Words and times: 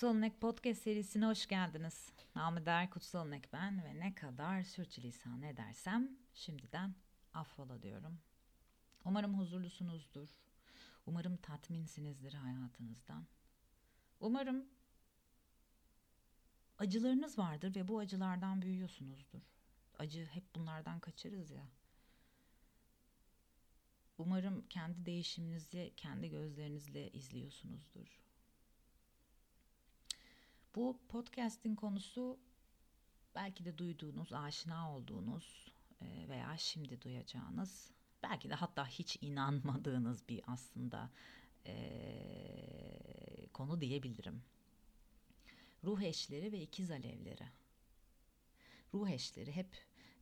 Kutsal 0.00 0.14
Nek 0.14 0.40
Podcast 0.40 0.82
serisine 0.82 1.26
hoş 1.26 1.46
geldiniz. 1.46 2.12
Namı 2.34 2.66
der 2.66 2.90
Kutsal 2.90 3.24
Nek 3.24 3.52
ben 3.52 3.84
ve 3.84 4.00
ne 4.00 4.14
kadar 4.14 4.62
sürçülisan 4.62 5.42
edersem 5.42 6.08
şimdiden 6.34 6.94
affola 7.34 7.82
diyorum. 7.82 8.18
Umarım 9.04 9.38
huzurlusunuzdur. 9.38 10.28
Umarım 11.06 11.36
tatminsinizdir 11.36 12.34
hayatınızdan. 12.34 13.26
Umarım 14.20 14.64
acılarınız 16.78 17.38
vardır 17.38 17.74
ve 17.74 17.88
bu 17.88 17.98
acılardan 17.98 18.62
büyüyorsunuzdur. 18.62 19.42
Acı 19.98 20.24
hep 20.24 20.54
bunlardan 20.54 21.00
kaçarız 21.00 21.50
ya. 21.50 21.66
Umarım 24.18 24.66
kendi 24.68 25.06
değişiminizi 25.06 25.92
kendi 25.96 26.30
gözlerinizle 26.30 27.10
izliyorsunuzdur. 27.10 28.29
Bu 30.74 31.00
podcast'in 31.08 31.74
konusu 31.74 32.38
belki 33.34 33.64
de 33.64 33.78
duyduğunuz, 33.78 34.32
aşina 34.32 34.96
olduğunuz 34.96 35.72
e, 36.02 36.28
veya 36.28 36.56
şimdi 36.58 37.00
duyacağınız, 37.00 37.90
belki 38.22 38.50
de 38.50 38.54
hatta 38.54 38.86
hiç 38.86 39.18
inanmadığınız 39.20 40.28
bir 40.28 40.42
aslında 40.46 41.10
e, 41.66 41.74
konu 43.52 43.80
diyebilirim. 43.80 44.42
Ruh 45.84 46.00
eşleri 46.00 46.52
ve 46.52 46.60
ikiz 46.60 46.90
alevleri. 46.90 47.44
Ruh 48.94 49.08
eşleri 49.08 49.52
hep 49.52 49.78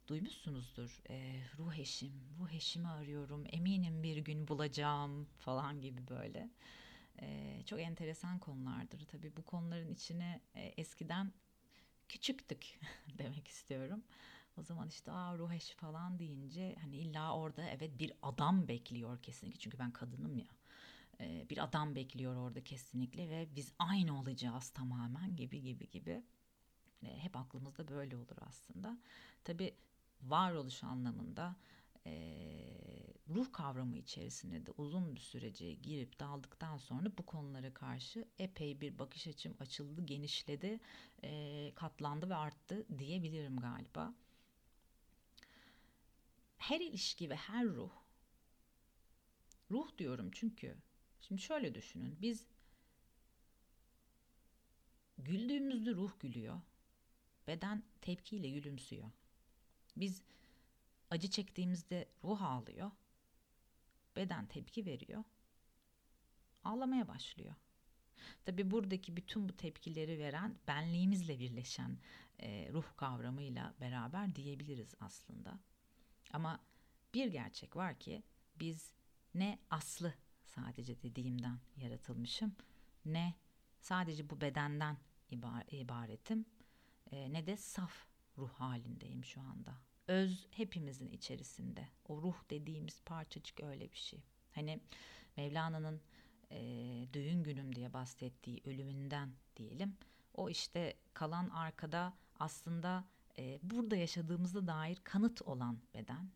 duymuşsunuzdur. 0.09 1.03
E, 1.11 1.41
ruh 1.59 1.75
eşim, 1.75 2.13
ruh 2.39 2.53
eşimi 2.53 2.89
arıyorum, 2.89 3.45
eminim 3.53 4.03
bir 4.03 4.17
gün 4.17 4.49
bulacağım 4.49 5.25
falan 5.39 5.81
gibi 5.81 6.09
böyle. 6.09 6.51
E, 7.23 7.63
çok 7.67 7.81
enteresan 7.81 8.39
konulardır. 8.39 9.07
Tabii 9.07 9.37
bu 9.37 9.43
konuların 9.45 9.93
içine 9.95 10.41
e, 10.55 10.63
eskiden 10.67 11.33
küçüktük 12.09 12.81
demek 13.19 13.49
istiyorum. 13.49 14.03
O 14.59 14.63
zaman 14.63 14.89
işte 14.89 15.13
Aa, 15.13 15.39
ruh 15.39 15.53
eşi 15.53 15.77
falan 15.77 16.19
deyince 16.19 16.77
hani 16.81 16.97
illa 16.97 17.37
orada 17.37 17.63
evet 17.69 17.99
bir 17.99 18.13
adam 18.23 18.69
bekliyor 18.69 19.23
kesinlikle. 19.23 19.61
Çünkü 19.61 19.79
ben 19.79 19.91
kadınım 19.93 20.39
ya. 20.39 20.47
E, 21.21 21.47
bir 21.51 21.65
adam 21.65 21.95
bekliyor 21.95 22.37
orada 22.37 22.65
kesinlikle 22.65 23.29
ve 23.31 23.49
biz 23.57 23.73
aynı 23.79 24.21
olacağız 24.21 24.71
tamamen 24.71 25.37
gibi 25.37 25.63
gibi 25.63 25.91
gibi. 25.91 26.23
E, 27.03 27.19
hep 27.19 27.37
aklımızda 27.37 27.89
böyle 27.89 28.17
olur 28.17 28.37
aslında. 28.41 28.99
Tabii 29.45 29.75
varoluş 30.23 30.85
anlamında 30.85 31.57
e, 32.07 32.13
ruh 33.29 33.53
kavramı 33.53 33.97
içerisinde 33.97 34.67
de 34.67 34.71
uzun 34.71 35.17
bir 35.17 35.21
sürece 35.21 35.75
girip 35.75 36.21
daldıktan 36.21 36.77
sonra 36.77 37.19
bu 37.19 37.27
konulara 37.27 37.75
karşı 37.75 38.29
epey 38.39 38.81
bir 38.81 38.99
bakış 38.99 39.27
açım 39.27 39.57
açıldı, 39.61 40.03
genişledi, 40.07 40.81
e, 41.23 41.73
katlandı 41.75 42.31
ve 42.31 42.35
arttı 42.35 42.87
diyebilirim 42.99 43.57
galiba. 43.57 44.15
Her 46.59 46.81
ilişki 46.81 47.31
ve 47.31 47.37
her 47.37 47.67
ruh, 47.67 47.93
ruh 49.71 49.99
diyorum 49.99 50.31
çünkü 50.33 50.77
şimdi 51.21 51.43
şöyle 51.43 51.75
düşünün 51.75 52.17
biz 52.23 52.47
güldüğümüzde 55.19 55.91
ruh 55.95 56.13
gülüyor, 56.21 56.61
beden 57.47 57.83
tepkiyle 58.01 58.51
gülümsüyor. 58.51 59.11
Biz 59.97 60.23
Acı 61.11 61.31
çektiğimizde 61.31 62.09
ruh 62.25 62.43
ağlıyor. 62.43 62.91
Beden 64.17 64.47
tepki 64.47 64.87
veriyor. 64.87 65.25
Ağlamaya 66.65 67.09
başlıyor. 67.09 67.55
Tabi 68.45 68.71
buradaki 68.71 69.17
bütün 69.17 69.49
bu 69.49 69.57
tepkileri 69.57 70.19
veren 70.19 70.59
benliğimizle 70.69 71.39
birleşen 71.39 71.99
e, 72.41 72.71
ruh 72.73 72.97
kavramıyla 72.97 73.75
beraber 73.81 74.35
diyebiliriz 74.35 74.95
aslında. 75.01 75.59
Ama 76.33 76.61
bir 77.15 77.27
gerçek 77.27 77.77
var 77.77 77.99
ki 77.99 78.23
biz 78.61 78.93
ne 79.35 79.59
aslı 79.71 80.15
sadece 80.45 81.03
dediğimden 81.03 81.59
yaratılmışım 81.77 82.57
ne 83.05 83.35
sadece 83.81 84.31
bu 84.31 84.41
bedenden 84.41 84.97
ibar 85.31 85.65
ibaretim 85.71 86.47
e, 87.11 87.33
ne 87.33 87.47
de 87.47 87.57
saf 87.57 88.07
ruh 88.39 88.51
halindeyim 88.51 89.25
şu 89.25 89.41
anda 89.41 89.75
öz 90.09 90.47
hepimizin 90.51 91.11
içerisinde. 91.11 91.89
O 92.09 92.23
ruh 92.23 92.37
dediğimiz 92.51 93.01
parçacık 93.01 93.63
öyle 93.63 93.93
bir 93.93 93.97
şey. 93.99 94.23
Hani 94.53 94.81
Mevlana'nın 95.37 96.01
e, 96.51 96.59
düğün 97.13 97.43
günüm 97.43 97.77
diye 97.77 97.93
bahsettiği 97.93 98.61
ölümünden 98.65 99.33
diyelim. 99.57 99.97
O 100.35 100.51
işte 100.51 100.95
kalan 101.15 101.49
arkada 101.49 102.15
aslında 102.39 103.05
e, 103.39 103.59
burada 103.63 103.97
yaşadığımızda 103.97 104.67
dair 104.67 104.99
kanıt 105.05 105.43
olan 105.43 105.79
beden. 105.95 106.31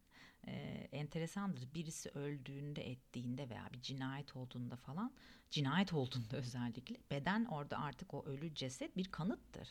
E, 0.47 0.53
enteresandır. 0.93 1.75
Birisi 1.75 2.09
öldüğünde, 2.09 2.91
ettiğinde 2.91 3.49
veya 3.49 3.69
bir 3.73 3.83
cinayet 3.83 4.37
olduğunda 4.37 4.77
falan, 4.77 5.13
cinayet 5.51 5.93
olduğunda 5.93 6.37
özellikle 6.43 6.97
beden 7.11 7.45
orada 7.45 7.79
artık 7.79 8.15
o 8.15 8.25
ölü 8.25 8.55
ceset 8.55 8.97
bir 8.97 9.11
kanıttır. 9.11 9.69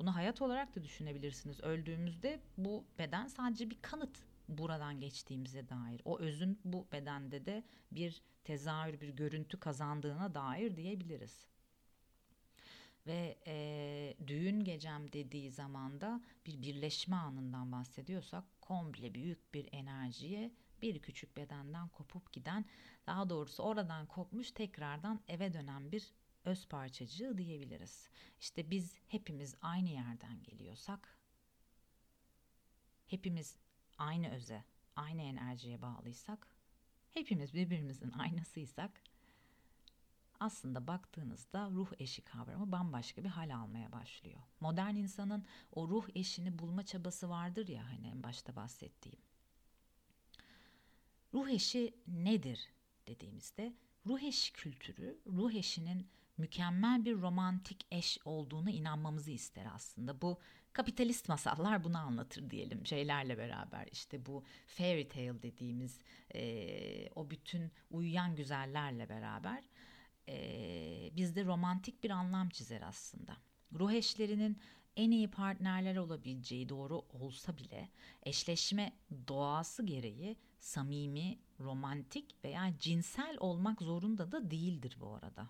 Bunu 0.00 0.14
hayat 0.14 0.42
olarak 0.42 0.76
da 0.76 0.82
düşünebilirsiniz. 0.82 1.60
Öldüğümüzde 1.60 2.40
bu 2.58 2.84
beden 2.98 3.26
sadece 3.26 3.70
bir 3.70 3.78
kanıt 3.82 4.18
buradan 4.48 5.00
geçtiğimize 5.00 5.68
dair. 5.68 6.02
O 6.04 6.18
özün 6.18 6.60
bu 6.64 6.86
bedende 6.92 7.46
de 7.46 7.64
bir 7.92 8.22
tezahür, 8.44 9.00
bir 9.00 9.08
görüntü 9.08 9.60
kazandığına 9.60 10.34
dair 10.34 10.76
diyebiliriz. 10.76 11.46
Ve 13.06 13.38
e, 13.46 14.16
düğün 14.26 14.64
gecem 14.64 15.12
dediği 15.12 15.50
zamanda 15.50 16.20
bir 16.46 16.62
birleşme 16.62 17.16
anından 17.16 17.72
bahsediyorsak 17.72 18.44
komple 18.60 19.14
büyük 19.14 19.54
bir 19.54 19.68
enerjiye 19.72 20.50
bir 20.82 20.98
küçük 20.98 21.36
bedenden 21.36 21.88
kopup 21.88 22.32
giden 22.32 22.64
daha 23.06 23.30
doğrusu 23.30 23.62
oradan 23.62 24.06
kopmuş 24.06 24.50
tekrardan 24.50 25.20
eve 25.28 25.52
dönen 25.52 25.92
bir 25.92 26.12
öz 26.44 26.66
parçacığı 26.66 27.38
diyebiliriz. 27.38 28.08
İşte 28.40 28.70
biz 28.70 28.94
hepimiz 29.08 29.54
aynı 29.62 29.88
yerden 29.88 30.42
geliyorsak, 30.42 31.18
hepimiz 33.06 33.58
aynı 33.98 34.30
öze, 34.30 34.64
aynı 34.96 35.22
enerjiye 35.22 35.82
bağlıysak, 35.82 36.46
hepimiz 37.10 37.54
birbirimizin 37.54 38.10
aynasıysak, 38.10 39.02
aslında 40.40 40.86
baktığınızda 40.86 41.70
ruh 41.70 41.92
eşi 41.98 42.22
kavramı 42.22 42.72
bambaşka 42.72 43.24
bir 43.24 43.28
hal 43.28 43.54
almaya 43.54 43.92
başlıyor. 43.92 44.40
Modern 44.60 44.94
insanın 44.94 45.44
o 45.72 45.88
ruh 45.88 46.08
eşini 46.14 46.58
bulma 46.58 46.82
çabası 46.82 47.28
vardır 47.28 47.68
ya 47.68 47.88
hani 47.88 48.06
en 48.06 48.22
başta 48.22 48.56
bahsettiğim. 48.56 49.20
Ruh 51.34 51.48
eşi 51.48 51.94
nedir 52.06 52.68
dediğimizde 53.06 53.74
ruh 54.06 54.22
eşi 54.22 54.52
kültürü 54.52 55.20
ruh 55.26 55.54
eşinin 55.54 56.08
mükemmel 56.40 57.04
bir 57.04 57.20
romantik 57.20 57.86
eş 57.90 58.18
olduğunu 58.24 58.70
inanmamızı 58.70 59.30
ister 59.30 59.66
aslında. 59.74 60.22
Bu 60.22 60.38
kapitalist 60.72 61.28
masallar 61.28 61.84
bunu 61.84 61.98
anlatır 61.98 62.50
diyelim 62.50 62.86
şeylerle 62.86 63.38
beraber. 63.38 63.88
İşte 63.92 64.26
bu 64.26 64.44
fairy 64.66 65.08
tale 65.08 65.42
dediğimiz 65.42 65.98
e, 66.34 67.10
o 67.14 67.30
bütün 67.30 67.72
uyuyan 67.90 68.36
güzellerle 68.36 69.08
beraber 69.08 69.62
e, 70.28 71.10
bizde 71.16 71.44
romantik 71.44 72.04
bir 72.04 72.10
anlam 72.10 72.48
çizer 72.48 72.82
aslında. 72.82 73.36
Ruh 73.72 73.92
eşlerinin 73.92 74.58
en 74.96 75.10
iyi 75.10 75.30
partnerler 75.30 75.96
olabileceği 75.96 76.68
doğru 76.68 77.02
olsa 77.12 77.58
bile 77.58 77.88
eşleşme 78.22 78.92
doğası 79.28 79.86
gereği 79.86 80.36
samimi, 80.60 81.38
romantik 81.60 82.44
veya 82.44 82.78
cinsel 82.78 83.36
olmak 83.40 83.82
zorunda 83.82 84.32
da 84.32 84.50
değildir 84.50 84.96
bu 85.00 85.14
arada. 85.14 85.48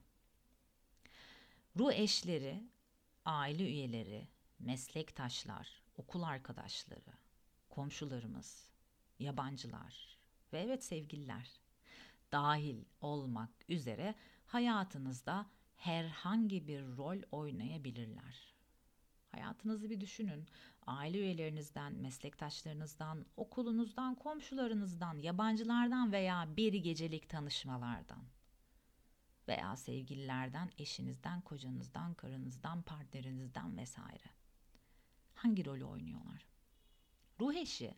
Ruh 1.77 1.93
eşleri, 1.93 2.69
aile 3.25 3.63
üyeleri, 3.69 4.29
meslektaşlar, 4.59 5.83
okul 5.97 6.23
arkadaşları, 6.23 7.13
komşularımız, 7.69 8.71
yabancılar 9.19 10.19
ve 10.53 10.61
evet 10.61 10.85
sevgililer 10.85 11.61
dahil 12.33 12.85
olmak 13.01 13.51
üzere 13.69 14.15
hayatınızda 14.47 15.47
herhangi 15.77 16.69
bir 16.69 16.83
rol 16.97 17.19
oynayabilirler. 17.33 18.55
Hayatınızı 19.29 19.91
bir 19.91 20.01
düşünün. 20.01 20.47
Aile 20.87 21.19
üyelerinizden, 21.19 21.93
meslektaşlarınızdan, 21.93 23.27
okulunuzdan, 23.37 24.15
komşularınızdan, 24.15 25.19
yabancılardan 25.19 26.13
veya 26.13 26.57
bir 26.57 26.73
gecelik 26.73 27.29
tanışmalardan 27.29 28.25
veya 29.51 29.77
sevgililerden, 29.77 30.71
eşinizden, 30.79 31.41
kocanızdan, 31.41 32.15
karınızdan, 32.15 32.83
partnerinizden 32.83 33.77
vesaire. 33.77 34.31
Hangi 35.35 35.65
rolü 35.65 35.85
oynuyorlar? 35.85 36.47
Ruh 37.41 37.55
eşi 37.55 37.95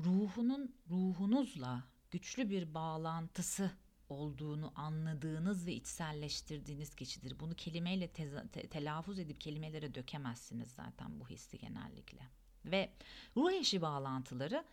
ruhunun 0.00 0.74
ruhunuzla 0.90 1.84
güçlü 2.10 2.50
bir 2.50 2.74
bağlantısı 2.74 3.70
olduğunu 4.08 4.72
anladığınız 4.74 5.66
ve 5.66 5.72
içselleştirdiğiniz 5.72 6.94
kişidir. 6.94 7.40
Bunu 7.40 7.54
kelimeyle 7.54 8.08
te- 8.08 8.48
te- 8.52 8.68
telaffuz 8.68 9.18
edip 9.18 9.40
kelimelere 9.40 9.94
dökemezsiniz 9.94 10.68
zaten 10.68 11.20
bu 11.20 11.28
hissi 11.28 11.58
genellikle. 11.58 12.22
Ve 12.64 12.92
ruh 13.36 13.52
eşi 13.52 13.82
bağlantıları 13.82 14.64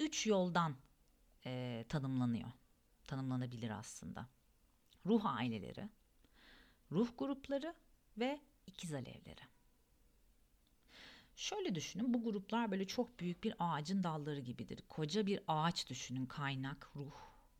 üç 0.00 0.26
yoldan 0.26 0.76
e, 1.46 1.84
tanımlanıyor. 1.88 2.50
Tanımlanabilir 3.06 3.70
aslında. 3.70 4.28
Ruh 5.06 5.26
aileleri, 5.26 5.88
ruh 6.92 7.08
grupları 7.18 7.74
ve 8.18 8.40
ikiz 8.66 8.94
alevleri. 8.94 9.40
Şöyle 11.36 11.74
düşünün 11.74 12.14
bu 12.14 12.24
gruplar 12.24 12.70
böyle 12.70 12.86
çok 12.86 13.20
büyük 13.20 13.44
bir 13.44 13.54
ağacın 13.58 14.02
dalları 14.02 14.40
gibidir. 14.40 14.82
Koca 14.88 15.26
bir 15.26 15.40
ağaç 15.48 15.90
düşünün 15.90 16.26
kaynak, 16.26 16.90
ruh. 16.96 17.14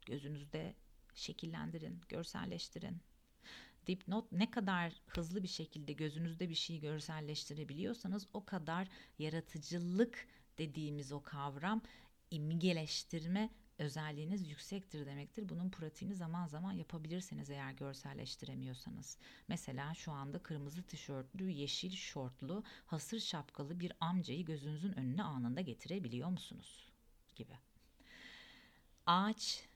Gözünüzde 0.07 0.75
şekillendirin, 1.15 2.01
görselleştirin. 2.09 3.01
Dipnot 3.87 4.33
ne 4.33 4.51
kadar 4.51 4.93
hızlı 5.07 5.43
bir 5.43 5.49
şekilde 5.49 5.93
gözünüzde 5.93 6.49
bir 6.49 6.55
şeyi 6.55 6.81
görselleştirebiliyorsanız 6.81 8.27
o 8.33 8.45
kadar 8.45 8.89
yaratıcılık 9.19 10.27
dediğimiz 10.59 11.13
o 11.13 11.23
kavram 11.23 11.83
imgeleştirme 12.31 13.51
özelliğiniz 13.79 14.49
yüksektir 14.49 15.07
demektir. 15.07 15.49
Bunun 15.49 15.71
pratiğini 15.71 16.15
zaman 16.15 16.47
zaman 16.47 16.73
yapabilirsiniz 16.73 17.51
eğer 17.51 17.73
görselleştiremiyorsanız. 17.73 19.19
Mesela 19.49 19.95
şu 19.95 20.13
anda 20.13 20.43
kırmızı 20.43 20.83
tişörtlü, 20.83 21.51
yeşil 21.51 21.91
şortlu, 21.91 22.65
hasır 22.87 23.21
şapkalı 23.21 23.81
bir 23.81 23.93
amcayı 24.01 24.45
gözünüzün 24.45 24.93
önüne 24.93 25.23
anında 25.23 25.61
getirebiliyor 25.61 26.29
musunuz? 26.29 26.93
Gibi. 27.35 27.59
Ağaç 29.07 29.69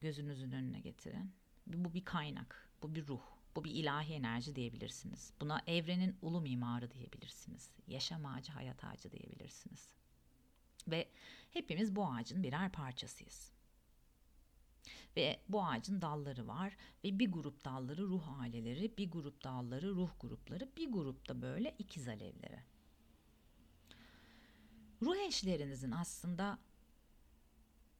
gözünüzün 0.00 0.52
önüne 0.52 0.80
getirin. 0.80 1.32
Bu 1.66 1.94
bir 1.94 2.04
kaynak, 2.04 2.70
bu 2.82 2.94
bir 2.94 3.06
ruh, 3.06 3.22
bu 3.56 3.64
bir 3.64 3.70
ilahi 3.70 4.12
enerji 4.12 4.56
diyebilirsiniz. 4.56 5.32
Buna 5.40 5.62
evrenin 5.66 6.16
ulu 6.22 6.40
mimarı 6.40 6.90
diyebilirsiniz. 6.90 7.70
Yaşam 7.86 8.26
ağacı, 8.26 8.52
hayat 8.52 8.84
ağacı 8.84 9.10
diyebilirsiniz. 9.10 9.88
Ve 10.88 11.08
hepimiz 11.50 11.96
bu 11.96 12.06
ağacın 12.06 12.42
birer 12.42 12.72
parçasıyız. 12.72 13.52
Ve 15.16 15.40
bu 15.48 15.64
ağacın 15.64 16.02
dalları 16.02 16.46
var 16.46 16.76
ve 17.04 17.18
bir 17.18 17.32
grup 17.32 17.64
dalları 17.64 18.02
ruh 18.02 18.40
aileleri, 18.40 18.96
bir 18.98 19.10
grup 19.10 19.44
dalları 19.44 19.94
ruh 19.94 20.10
grupları, 20.20 20.68
bir 20.76 20.92
grupta 20.92 21.42
böyle 21.42 21.74
ikiz 21.78 22.08
alevleri. 22.08 22.60
Ruh 25.02 25.16
eşlerinizin 25.16 25.90
aslında 25.90 26.58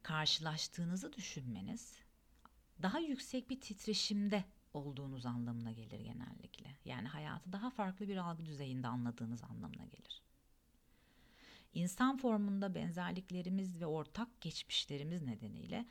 karşılaştığınızı 0.02 1.12
düşünmeniz 1.12 2.04
daha 2.82 2.98
yüksek 2.98 3.50
bir 3.50 3.60
titreşimde 3.60 4.44
olduğunuz 4.74 5.26
anlamına 5.26 5.72
gelir 5.72 6.00
genellikle. 6.00 6.76
Yani 6.84 7.08
hayatı 7.08 7.52
daha 7.52 7.70
farklı 7.70 8.08
bir 8.08 8.16
algı 8.16 8.46
düzeyinde 8.46 8.88
anladığınız 8.88 9.44
anlamına 9.44 9.84
gelir. 9.84 10.22
İnsan 11.74 12.16
formunda 12.16 12.74
benzerliklerimiz 12.74 13.80
ve 13.80 13.86
ortak 13.86 14.40
geçmişlerimiz 14.40 15.22
nedeniyle 15.22 15.86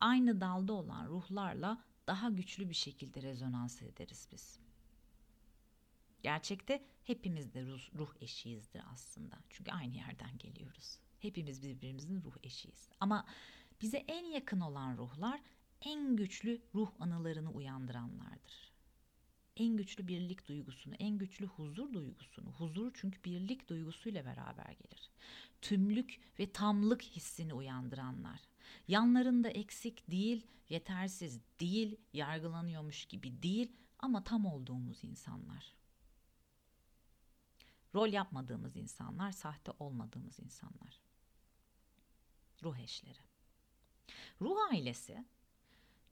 aynı 0.00 0.40
dalda 0.40 0.72
olan 0.72 1.06
ruhlarla 1.06 1.84
daha 2.06 2.28
güçlü 2.28 2.68
bir 2.68 2.74
şekilde 2.74 3.22
rezonans 3.22 3.82
ederiz 3.82 4.28
biz. 4.32 4.58
Gerçekte 6.22 6.84
hepimiz 7.04 7.54
de 7.54 7.66
ruh, 7.66 7.80
ruh 7.94 8.14
eşiyizdir 8.20 8.82
aslında. 8.92 9.38
Çünkü 9.50 9.70
aynı 9.70 9.96
yerden 9.96 10.38
geliyoruz. 10.38 10.98
Hepimiz 11.18 11.62
birbirimizin 11.62 12.22
ruh 12.22 12.36
eşiyiz. 12.42 12.88
Ama 13.00 13.26
bize 13.82 13.98
en 13.98 14.24
yakın 14.24 14.60
olan 14.60 14.96
ruhlar 14.96 15.40
en 15.80 16.16
güçlü 16.16 16.62
ruh 16.74 16.90
anılarını 17.00 17.50
uyandıranlardır. 17.50 18.75
En 19.56 19.76
güçlü 19.76 20.08
birlik 20.08 20.48
duygusunu, 20.48 20.94
en 20.94 21.18
güçlü 21.18 21.46
huzur 21.46 21.92
duygusunu, 21.92 22.50
huzur 22.50 22.90
çünkü 22.94 23.24
birlik 23.24 23.68
duygusuyla 23.68 24.24
beraber 24.24 24.70
gelir. 24.70 25.10
Tümlük 25.62 26.20
ve 26.38 26.52
tamlık 26.52 27.02
hissini 27.02 27.54
uyandıranlar. 27.54 28.40
Yanlarında 28.88 29.48
eksik 29.48 30.10
değil, 30.10 30.46
yetersiz 30.68 31.40
değil, 31.60 31.96
yargılanıyormuş 32.12 33.04
gibi 33.04 33.42
değil 33.42 33.72
ama 33.98 34.24
tam 34.24 34.46
olduğumuz 34.46 35.04
insanlar. 35.04 35.74
Rol 37.94 38.12
yapmadığımız 38.12 38.76
insanlar, 38.76 39.32
sahte 39.32 39.72
olmadığımız 39.78 40.40
insanlar. 40.40 41.00
Ruh 42.62 42.78
eşleri. 42.78 43.18
Ruh 44.40 44.56
ailesi 44.70 45.24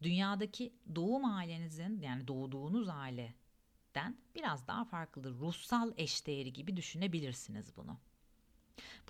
dünyadaki 0.02 0.72
doğum 0.94 1.24
ailenizin 1.24 2.00
yani 2.00 2.28
doğduğunuz 2.28 2.88
aileden 2.88 4.18
biraz 4.34 4.66
daha 4.66 4.84
farklıdır. 4.84 5.34
Ruhsal 5.34 5.92
eşdeğeri 5.96 6.52
gibi 6.52 6.76
düşünebilirsiniz 6.76 7.76
bunu. 7.76 7.98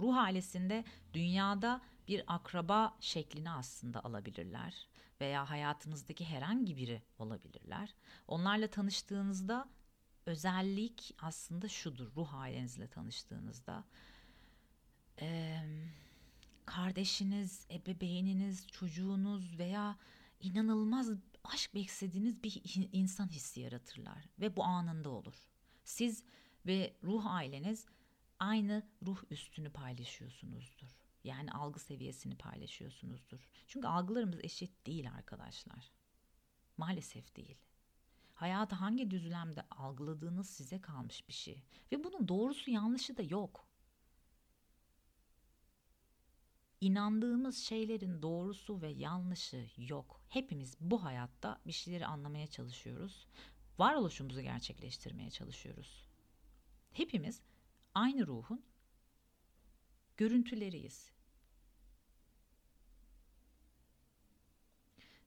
Ruh 0.00 0.16
ailesinde 0.16 0.84
dünyada 1.14 1.80
bir 2.08 2.24
akraba 2.26 2.96
şeklini 3.00 3.50
aslında 3.50 4.04
alabilirler 4.04 4.88
veya 5.20 5.50
hayatınızdaki 5.50 6.24
herhangi 6.24 6.76
biri 6.76 7.02
olabilirler. 7.18 7.94
Onlarla 8.28 8.66
tanıştığınızda 8.66 9.68
özellik 10.26 11.14
aslında 11.18 11.68
şudur 11.68 12.16
ruh 12.16 12.34
ailenizle 12.34 12.88
tanıştığınızda. 12.88 13.84
Ee, 15.20 15.60
kardeşiniz, 16.66 17.66
ebeveyniniz, 17.70 18.68
çocuğunuz 18.68 19.58
veya 19.58 19.96
inanılmaz 20.40 21.10
aşk 21.44 21.74
beklediğiniz 21.74 22.42
bir 22.42 22.62
insan 22.92 23.28
hissi 23.28 23.60
yaratırlar 23.60 24.28
ve 24.40 24.56
bu 24.56 24.64
anında 24.64 25.10
olur. 25.10 25.48
Siz 25.84 26.24
ve 26.66 26.96
ruh 27.02 27.26
aileniz 27.26 27.86
aynı 28.38 28.82
ruh 29.06 29.22
üstünü 29.30 29.70
paylaşıyorsunuzdur. 29.70 30.96
Yani 31.24 31.52
algı 31.52 31.80
seviyesini 31.80 32.36
paylaşıyorsunuzdur. 32.36 33.48
Çünkü 33.66 33.88
algılarımız 33.88 34.40
eşit 34.44 34.86
değil 34.86 35.10
arkadaşlar. 35.10 35.90
Maalesef 36.76 37.36
değil. 37.36 37.56
Hayatı 38.34 38.76
hangi 38.76 39.10
düzlemde 39.10 39.62
algıladığınız 39.70 40.50
size 40.50 40.80
kalmış 40.80 41.28
bir 41.28 41.32
şey. 41.32 41.62
Ve 41.92 42.04
bunun 42.04 42.28
doğrusu 42.28 42.70
yanlışı 42.70 43.16
da 43.16 43.22
yok. 43.22 43.68
İnandığımız 46.84 47.58
şeylerin 47.58 48.22
doğrusu 48.22 48.82
ve 48.82 48.88
yanlışı 48.88 49.66
yok. 49.76 50.20
Hepimiz 50.28 50.76
bu 50.80 51.04
hayatta 51.04 51.60
bir 51.66 51.72
şeyleri 51.72 52.06
anlamaya 52.06 52.46
çalışıyoruz. 52.46 53.26
Varoluşumuzu 53.78 54.40
gerçekleştirmeye 54.40 55.30
çalışıyoruz. 55.30 56.08
Hepimiz 56.92 57.40
aynı 57.94 58.26
ruhun 58.26 58.64
görüntüleriyiz. 60.16 61.10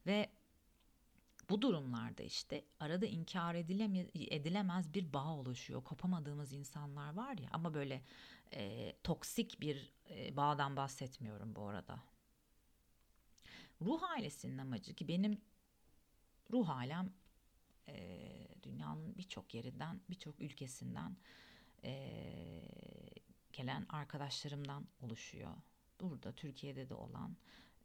Ve 0.05 0.29
bu 1.49 1.61
durumlarda 1.61 2.23
işte 2.23 2.65
arada 2.79 3.05
inkar 3.05 3.55
edilemez 3.55 4.93
bir 4.93 5.13
bağ 5.13 5.33
oluşuyor. 5.33 5.83
Kopamadığımız 5.83 6.53
insanlar 6.53 7.13
var 7.13 7.37
ya 7.37 7.49
ama 7.51 7.73
böyle 7.73 8.01
e, 8.53 8.93
toksik 9.03 9.61
bir 9.61 9.93
e, 10.09 10.37
bağdan 10.37 10.77
bahsetmiyorum 10.77 11.55
bu 11.55 11.67
arada. 11.67 11.99
Ruh 13.81 14.03
ailesinin 14.03 14.57
amacı 14.57 14.93
ki 14.93 15.07
benim 15.07 15.41
ruh 16.51 16.69
alem 16.69 17.13
e, 17.87 18.47
dünyanın 18.63 19.17
birçok 19.17 19.53
yerinden, 19.53 20.01
birçok 20.09 20.39
ülkesinden 20.39 21.17
e, 21.83 22.21
gelen 23.53 23.85
arkadaşlarımdan 23.89 24.87
oluşuyor. 25.01 25.53
Burada 26.01 26.31
Türkiye'de 26.31 26.89
de 26.89 26.93
olan 26.93 27.37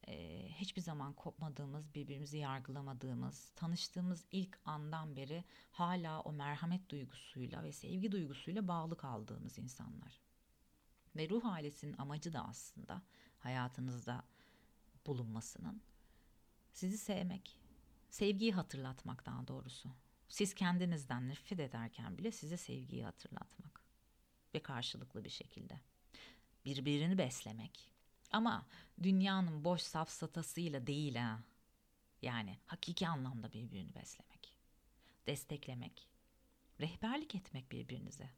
e, 0.08 0.46
hiçbir 0.48 0.82
zaman 0.82 1.12
kopmadığımız, 1.12 1.94
birbirimizi 1.94 2.38
yargılamadığımız, 2.38 3.50
tanıştığımız 3.56 4.24
ilk 4.30 4.58
andan 4.64 5.16
beri 5.16 5.44
hala 5.72 6.20
o 6.20 6.32
merhamet 6.32 6.90
duygusuyla 6.90 7.62
ve 7.62 7.72
sevgi 7.72 8.12
duygusuyla 8.12 8.68
bağlı 8.68 8.96
kaldığımız 8.96 9.58
insanlar. 9.58 10.20
Ve 11.16 11.28
ruh 11.28 11.44
ailesinin 11.44 11.98
amacı 11.98 12.32
da 12.32 12.48
aslında 12.48 13.02
hayatınızda 13.38 14.24
bulunmasının 15.06 15.82
sizi 16.72 16.98
sevmek, 16.98 17.56
sevgiyi 18.10 18.52
hatırlatmak 18.52 19.26
daha 19.26 19.48
doğrusu. 19.48 19.90
Siz 20.28 20.54
kendinizden 20.54 21.28
nefret 21.28 21.60
ederken 21.60 22.18
bile 22.18 22.32
size 22.32 22.56
sevgiyi 22.56 23.04
hatırlatmak 23.04 23.80
ve 24.54 24.62
karşılıklı 24.62 25.24
bir 25.24 25.30
şekilde 25.30 25.80
birbirini 26.64 27.18
beslemek. 27.18 27.90
Ama 28.30 28.66
dünyanın 29.02 29.64
boş 29.64 29.82
safsatasıyla 29.82 30.86
değil 30.86 31.16
ha. 31.16 31.40
Yani 32.22 32.58
hakiki 32.66 33.08
anlamda 33.08 33.52
birbirini 33.52 33.94
beslemek, 33.94 34.56
desteklemek, 35.26 36.08
rehberlik 36.80 37.34
etmek 37.34 37.72
birbirinize. 37.72 38.30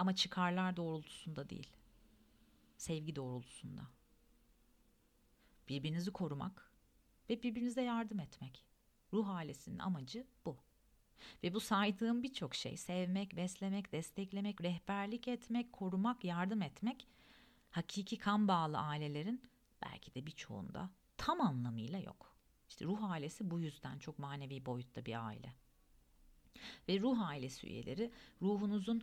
Ama 0.00 0.14
çıkarlar 0.14 0.76
doğrultusunda 0.76 1.50
değil. 1.50 1.68
Sevgi 2.76 3.16
doğrultusunda. 3.16 3.82
Birbirinizi 5.68 6.12
korumak 6.12 6.70
ve 7.30 7.42
birbirinize 7.42 7.82
yardım 7.82 8.20
etmek. 8.20 8.64
Ruh 9.12 9.28
ailesinin 9.28 9.78
amacı 9.78 10.26
bu. 10.44 10.56
Ve 11.42 11.54
bu 11.54 11.60
saydığım 11.60 12.22
birçok 12.22 12.54
şey 12.54 12.76
sevmek, 12.76 13.36
beslemek, 13.36 13.92
desteklemek, 13.92 14.62
rehberlik 14.62 15.28
etmek, 15.28 15.72
korumak, 15.72 16.24
yardım 16.24 16.62
etmek 16.62 17.06
hakiki 17.70 18.18
kan 18.18 18.48
bağlı 18.48 18.78
ailelerin 18.78 19.42
belki 19.82 20.14
de 20.14 20.26
birçoğunda 20.26 20.90
tam 21.16 21.40
anlamıyla 21.40 21.98
yok. 21.98 22.36
İşte 22.68 22.84
ruh 22.84 23.10
ailesi 23.10 23.50
bu 23.50 23.60
yüzden 23.60 23.98
çok 23.98 24.18
manevi 24.18 24.66
boyutta 24.66 25.06
bir 25.06 25.26
aile. 25.26 25.54
Ve 26.88 27.00
ruh 27.00 27.28
ailesi 27.28 27.66
üyeleri 27.66 28.10
ruhunuzun 28.42 29.02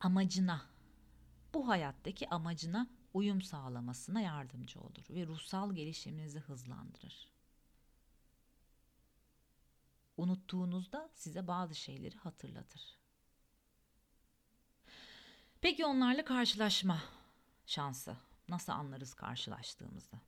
amacına, 0.00 0.66
bu 1.54 1.68
hayattaki 1.68 2.30
amacına 2.30 2.86
uyum 3.14 3.42
sağlamasına 3.42 4.20
yardımcı 4.20 4.80
olur 4.80 5.04
ve 5.10 5.26
ruhsal 5.26 5.72
gelişiminizi 5.72 6.38
hızlandırır. 6.40 7.28
Unuttuğunuzda 10.16 11.10
size 11.14 11.46
bazı 11.46 11.74
şeyleri 11.74 12.16
hatırlatır. 12.16 12.96
Peki 15.60 15.86
onlarla 15.86 16.24
karşılaşma 16.24 17.02
şansı 17.66 18.16
nasıl 18.48 18.72
anlarız 18.72 19.14
karşılaştığımızda? 19.14 20.20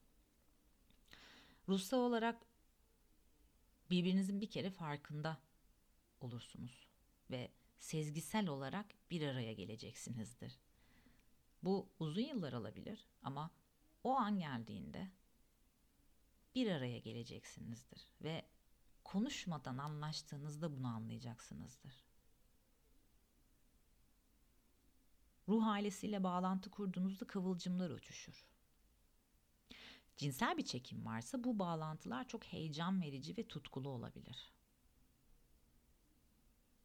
Ruhsal 1.68 1.98
olarak 1.98 2.36
birbirinizin 3.90 4.40
bir 4.40 4.50
kere 4.50 4.70
farkında 4.70 5.38
olursunuz 6.20 6.88
ve 7.30 7.50
sezgisel 7.78 8.48
olarak 8.48 8.86
bir 9.10 9.22
araya 9.22 9.52
geleceksinizdir. 9.52 10.58
Bu 11.62 11.88
uzun 11.98 12.22
yıllar 12.22 12.52
alabilir 12.52 13.06
ama 13.22 13.50
o 14.04 14.16
an 14.16 14.38
geldiğinde 14.38 15.10
bir 16.54 16.70
araya 16.70 16.98
geleceksinizdir 16.98 18.08
ve 18.22 18.48
konuşmadan 19.04 19.78
anlaştığınızda 19.78 20.76
bunu 20.76 20.86
anlayacaksınızdır. 20.86 22.04
Ruh 25.48 25.66
ailesiyle 25.66 26.24
bağlantı 26.24 26.70
kurduğunuzda 26.70 27.26
kıvılcımlar 27.26 27.90
uçuşur. 27.90 28.48
Cinsel 30.16 30.56
bir 30.56 30.64
çekim 30.64 31.06
varsa 31.06 31.44
bu 31.44 31.58
bağlantılar 31.58 32.28
çok 32.28 32.44
heyecan 32.44 33.02
verici 33.02 33.36
ve 33.36 33.48
tutkulu 33.48 33.88
olabilir. 33.88 34.52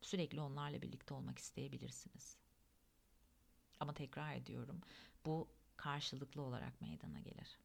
Sürekli 0.05 0.41
onlarla 0.41 0.81
birlikte 0.81 1.13
olmak 1.13 1.39
isteyebilirsiniz. 1.39 2.37
Ama 3.79 3.93
tekrar 3.93 4.35
ediyorum, 4.35 4.81
bu 5.25 5.47
karşılıklı 5.77 6.41
olarak 6.41 6.81
meydana 6.81 7.19
gelir. 7.19 7.57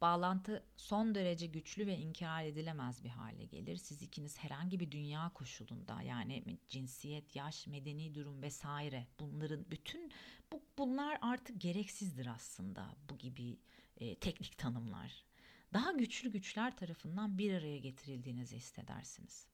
Bağlantı 0.00 0.64
son 0.76 1.14
derece 1.14 1.46
güçlü 1.46 1.86
ve 1.86 1.98
inkar 1.98 2.44
edilemez 2.44 3.04
bir 3.04 3.08
hale 3.08 3.44
gelir. 3.44 3.76
Siz 3.76 4.02
ikiniz 4.02 4.38
herhangi 4.38 4.80
bir 4.80 4.90
dünya 4.90 5.30
koşulunda 5.34 6.02
yani 6.02 6.58
cinsiyet, 6.68 7.36
yaş, 7.36 7.66
medeni 7.66 8.14
durum 8.14 8.42
vesaire 8.42 9.06
bunların 9.20 9.70
bütün 9.70 10.12
bu, 10.52 10.62
bunlar 10.78 11.18
artık 11.22 11.60
gereksizdir 11.60 12.26
aslında 12.26 12.96
bu 13.10 13.18
gibi 13.18 13.58
e, 13.96 14.14
teknik 14.14 14.58
tanımlar. 14.58 15.24
Daha 15.72 15.92
güçlü 15.92 16.32
güçler 16.32 16.76
tarafından 16.76 17.38
bir 17.38 17.54
araya 17.54 17.78
getirildiğinizi 17.78 18.56
hissedersiniz. 18.56 19.46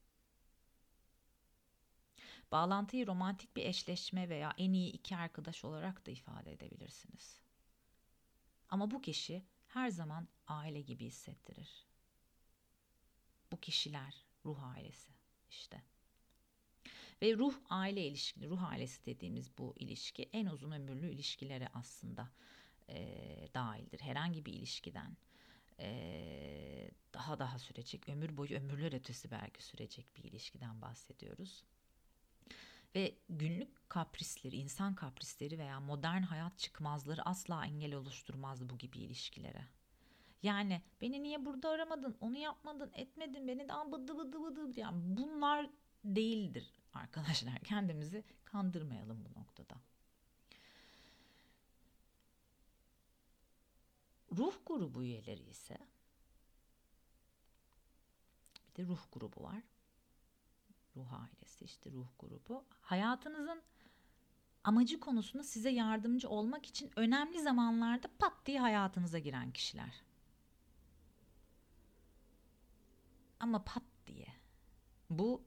Bağlantıyı 2.51 3.07
romantik 3.07 3.55
bir 3.55 3.65
eşleşme 3.65 4.29
veya 4.29 4.53
en 4.57 4.73
iyi 4.73 4.91
iki 4.91 5.15
arkadaş 5.15 5.65
olarak 5.65 6.05
da 6.07 6.11
ifade 6.11 6.51
edebilirsiniz. 6.51 7.39
Ama 8.69 8.91
bu 8.91 9.01
kişi 9.01 9.43
her 9.67 9.89
zaman 9.89 10.27
aile 10.47 10.81
gibi 10.81 11.05
hissettirir. 11.05 11.85
Bu 13.51 13.59
kişiler 13.59 14.25
ruh 14.45 14.63
ailesi 14.63 15.11
işte. 15.49 15.81
Ve 17.21 17.37
ruh 17.37 17.53
aile 17.69 18.07
ilişkisi, 18.07 18.49
ruh 18.49 18.63
ailesi 18.63 19.05
dediğimiz 19.05 19.57
bu 19.57 19.75
ilişki 19.77 20.29
en 20.33 20.45
uzun 20.45 20.71
ömürlü 20.71 21.11
ilişkilere 21.11 21.67
aslında 21.73 22.29
e, 22.89 23.47
dahildir. 23.53 23.99
Herhangi 23.99 24.45
bir 24.45 24.53
ilişkiden 24.53 25.17
e, 25.79 26.91
daha 27.13 27.39
daha 27.39 27.59
sürecek, 27.59 28.09
ömür 28.09 28.37
boyu 28.37 28.57
ömürler 28.57 28.93
ötesi 28.93 29.31
belki 29.31 29.63
sürecek 29.63 30.17
bir 30.17 30.23
ilişkiden 30.23 30.81
bahsediyoruz. 30.81 31.63
Ve 32.95 33.15
günlük 33.29 33.89
kaprisleri, 33.89 34.55
insan 34.55 34.95
kaprisleri 34.95 35.59
veya 35.59 35.79
modern 35.79 36.21
hayat 36.21 36.59
çıkmazları 36.59 37.25
asla 37.25 37.65
engel 37.65 37.93
oluşturmaz 37.93 38.69
bu 38.69 38.77
gibi 38.77 38.99
ilişkilere. 38.99 39.67
Yani 40.43 40.81
beni 41.01 41.23
niye 41.23 41.45
burada 41.45 41.69
aramadın, 41.69 42.17
onu 42.21 42.37
yapmadın, 42.37 42.91
etmedin, 42.93 43.47
beni 43.47 43.67
daha 43.69 43.91
bıdı 43.91 44.17
bıdı 44.17 44.43
bıdı. 44.43 44.79
Yani 44.79 44.97
bunlar 45.03 45.69
değildir 46.03 46.71
arkadaşlar. 46.93 47.59
Kendimizi 47.63 48.23
kandırmayalım 48.45 49.25
bu 49.25 49.39
noktada. 49.39 49.75
Ruh 54.37 54.53
grubu 54.65 55.03
üyeleri 55.03 55.43
ise 55.43 55.77
bir 58.69 58.83
de 58.83 58.87
ruh 58.87 59.01
grubu 59.11 59.43
var 59.43 59.63
ruh 61.01 61.13
ailesi 61.13 61.65
işte 61.65 61.91
ruh 61.91 62.07
grubu 62.19 62.65
hayatınızın 62.81 63.61
amacı 64.63 64.99
konusunda 64.99 65.43
size 65.43 65.69
yardımcı 65.69 66.29
olmak 66.29 66.65
için 66.65 66.91
önemli 66.95 67.41
zamanlarda 67.41 68.07
pat 68.19 68.33
diye 68.45 68.59
hayatınıza 68.59 69.19
giren 69.19 69.51
kişiler. 69.51 70.03
Ama 73.39 73.63
pat 73.63 73.83
diye. 74.07 74.27
Bu 75.09 75.43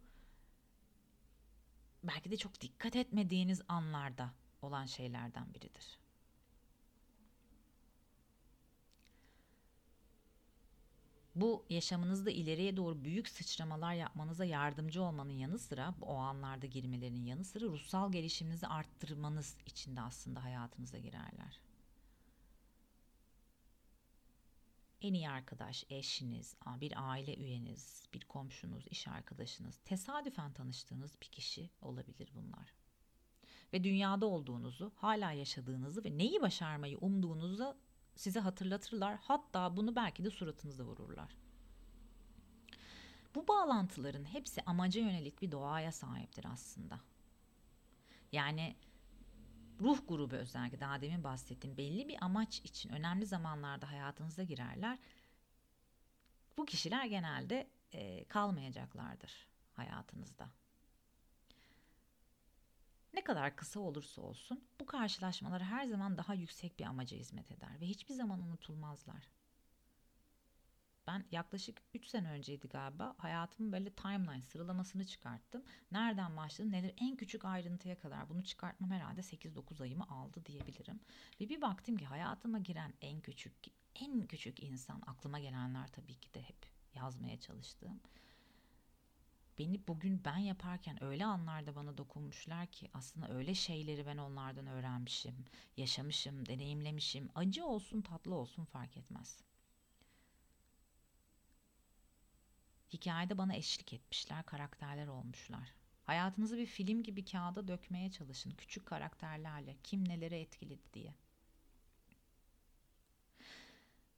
belki 2.05 2.31
de 2.31 2.37
çok 2.37 2.61
dikkat 2.61 2.97
etmediğiniz 2.97 3.63
anlarda 3.69 4.31
olan 4.63 4.87
şeylerden 4.87 5.55
biridir. 5.55 5.99
Bu 11.35 11.65
yaşamınızda 11.71 12.31
ileriye 12.31 12.77
doğru 12.77 13.05
büyük 13.05 13.29
sıçramalar 13.29 13.95
yapmanıza 13.95 14.45
yardımcı 14.45 15.03
olmanın 15.03 15.33
yanı 15.33 15.59
sıra 15.59 15.95
o 16.03 16.15
anlarda 16.15 16.67
girmelerinin 16.67 17.25
yanı 17.25 17.45
sıra 17.45 17.65
ruhsal 17.65 18.13
gelişiminizi 18.13 18.67
arttırmanız 18.67 19.57
için 19.67 19.97
de 19.97 20.01
aslında 20.01 20.45
hayatınıza 20.45 20.99
girerler. 20.99 21.61
En 25.01 25.15
iyi 25.15 25.29
arkadaş, 25.29 25.85
eşiniz, 25.91 26.57
bir 26.81 27.11
aile 27.11 27.37
üyeniz, 27.37 28.03
bir 28.15 28.25
komşunuz, 28.25 28.87
iş 28.87 29.09
arkadaşınız, 29.09 29.77
tesadüfen 29.85 30.53
tanıştığınız 30.53 31.17
bir 31.23 31.27
kişi 31.27 31.71
olabilir 31.83 32.31
bunlar. 32.35 32.75
Ve 33.73 33.85
dünyada 33.85 34.27
olduğunuzu, 34.27 34.93
hala 34.97 35.33
yaşadığınızı 35.33 36.05
ve 36.05 36.19
neyi 36.19 36.41
başarmayı 36.41 36.99
umduğunuzu 36.99 37.77
size 38.17 38.41
hatırlatırlar. 38.41 39.19
Hatta 39.21 39.77
bunu 39.77 39.97
belki 39.97 40.25
de 40.25 40.31
suratınıza 40.31 40.85
vururlar. 40.85 41.37
Bu 43.35 43.49
bağlantıların 43.49 44.25
hepsi 44.25 44.63
amaca 44.63 45.01
yönelik 45.01 45.43
bir 45.43 45.53
doğaya 45.53 45.93
sahiptir 45.93 46.45
aslında. 46.53 47.01
Yani 48.33 48.77
ruh 49.81 49.99
grubu 50.09 50.35
özellikle 50.35 50.81
daha 50.81 51.01
demin 51.01 51.25
bahsettiğim 51.25 51.77
belli 51.77 52.09
bir 52.09 52.25
amaç 52.25 52.61
için 52.61 52.91
önemli 52.91 53.27
zamanlarda 53.27 53.91
hayatınıza 53.91 54.43
girerler. 54.43 54.99
Bu 56.57 56.65
kişiler 56.65 57.07
genelde 57.07 57.71
e, 57.93 58.25
kalmayacaklardır 58.25 59.47
hayatınızda. 59.73 60.49
Ne 63.15 63.25
kadar 63.25 63.57
kısa 63.57 63.81
olursa 63.81 64.23
olsun 64.23 64.65
bu 64.81 64.87
karşılaşmalar 64.87 65.63
her 65.63 65.87
zaman 65.87 66.19
daha 66.19 66.35
yüksek 66.35 66.79
bir 66.79 66.85
amaca 66.85 67.17
hizmet 67.17 67.51
eder 67.51 67.81
ve 67.81 67.87
hiçbir 67.87 68.15
zaman 68.15 68.41
unutulmazlar. 68.41 69.29
Ben 71.07 71.25
yaklaşık 71.31 71.83
3 71.95 72.07
sene 72.07 72.31
önceydi 72.31 72.69
galiba 72.69 73.15
hayatımın 73.19 73.73
böyle 73.73 73.91
timeline 73.91 74.43
sıralamasını 74.43 75.07
çıkarttım. 75.07 75.65
Nereden 75.93 76.37
başladım 76.37 76.73
neler 76.73 76.95
en 76.97 77.17
küçük 77.17 77.45
ayrıntıya 77.45 77.99
kadar 77.99 78.29
bunu 78.29 78.45
çıkartmam 78.45 78.91
herhalde 78.91 79.21
8-9 79.21 79.83
ayımı 79.83 80.05
aldı 80.11 80.47
diyebilirim. 80.47 81.01
Ve 81.41 81.49
bir 81.49 81.61
baktım 81.61 81.97
ki 81.97 82.05
hayatıma 82.05 82.59
giren 82.59 82.95
en 83.01 83.21
küçük 83.21 83.53
en 83.95 84.27
küçük 84.27 84.63
insan 84.63 85.03
aklıma 85.07 85.39
gelenler 85.39 85.89
tabii 85.89 86.15
ki 86.15 86.35
de 86.35 86.43
hep 86.43 86.57
yazmaya 86.95 87.41
çalıştığım 87.41 88.01
beni 89.59 89.87
bugün 89.89 90.25
ben 90.25 90.37
yaparken 90.37 91.05
öyle 91.05 91.25
anlarda 91.25 91.77
bana 91.77 91.99
dokunmuşlar 91.99 92.67
ki 92.67 92.91
aslında 92.95 93.29
öyle 93.29 93.55
şeyleri 93.55 94.07
ben 94.07 94.17
onlardan 94.17 94.67
öğrenmişim, 94.67 95.45
yaşamışım, 95.77 96.47
deneyimlemişim. 96.47 97.29
Acı 97.35 97.67
olsun, 97.67 98.01
tatlı 98.01 98.35
olsun 98.35 98.65
fark 98.65 98.97
etmez. 98.97 99.43
Hikayede 102.93 103.39
bana 103.39 103.55
eşlik 103.55 103.93
etmişler, 103.93 104.47
karakterler 104.47 105.07
olmuşlar. 105.07 105.75
Hayatınızı 106.05 106.59
bir 106.59 106.67
film 106.67 107.03
gibi 107.03 107.25
kağıda 107.25 107.69
dökmeye 107.69 108.11
çalışın 108.11 108.51
küçük 108.51 108.87
karakterlerle 108.87 109.77
kim 109.83 110.09
nelere 110.09 110.41
etkiledi 110.41 110.93
diye. 110.93 111.15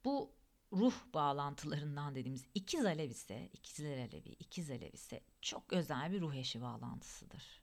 Bu 0.05 0.36
ruh 0.73 0.95
bağlantılarından 1.15 2.15
dediğimiz 2.15 2.45
ikiz 2.55 2.85
alev 2.85 3.11
ise, 3.11 3.51
ikizler 3.53 3.99
alevi, 3.99 4.29
ikiz 4.29 4.71
alev 4.71 4.93
ise 4.93 5.21
çok 5.43 5.73
özel 5.73 6.13
bir 6.13 6.21
ruh 6.21 6.35
eşi 6.35 6.63
bağlantısıdır. 6.63 7.63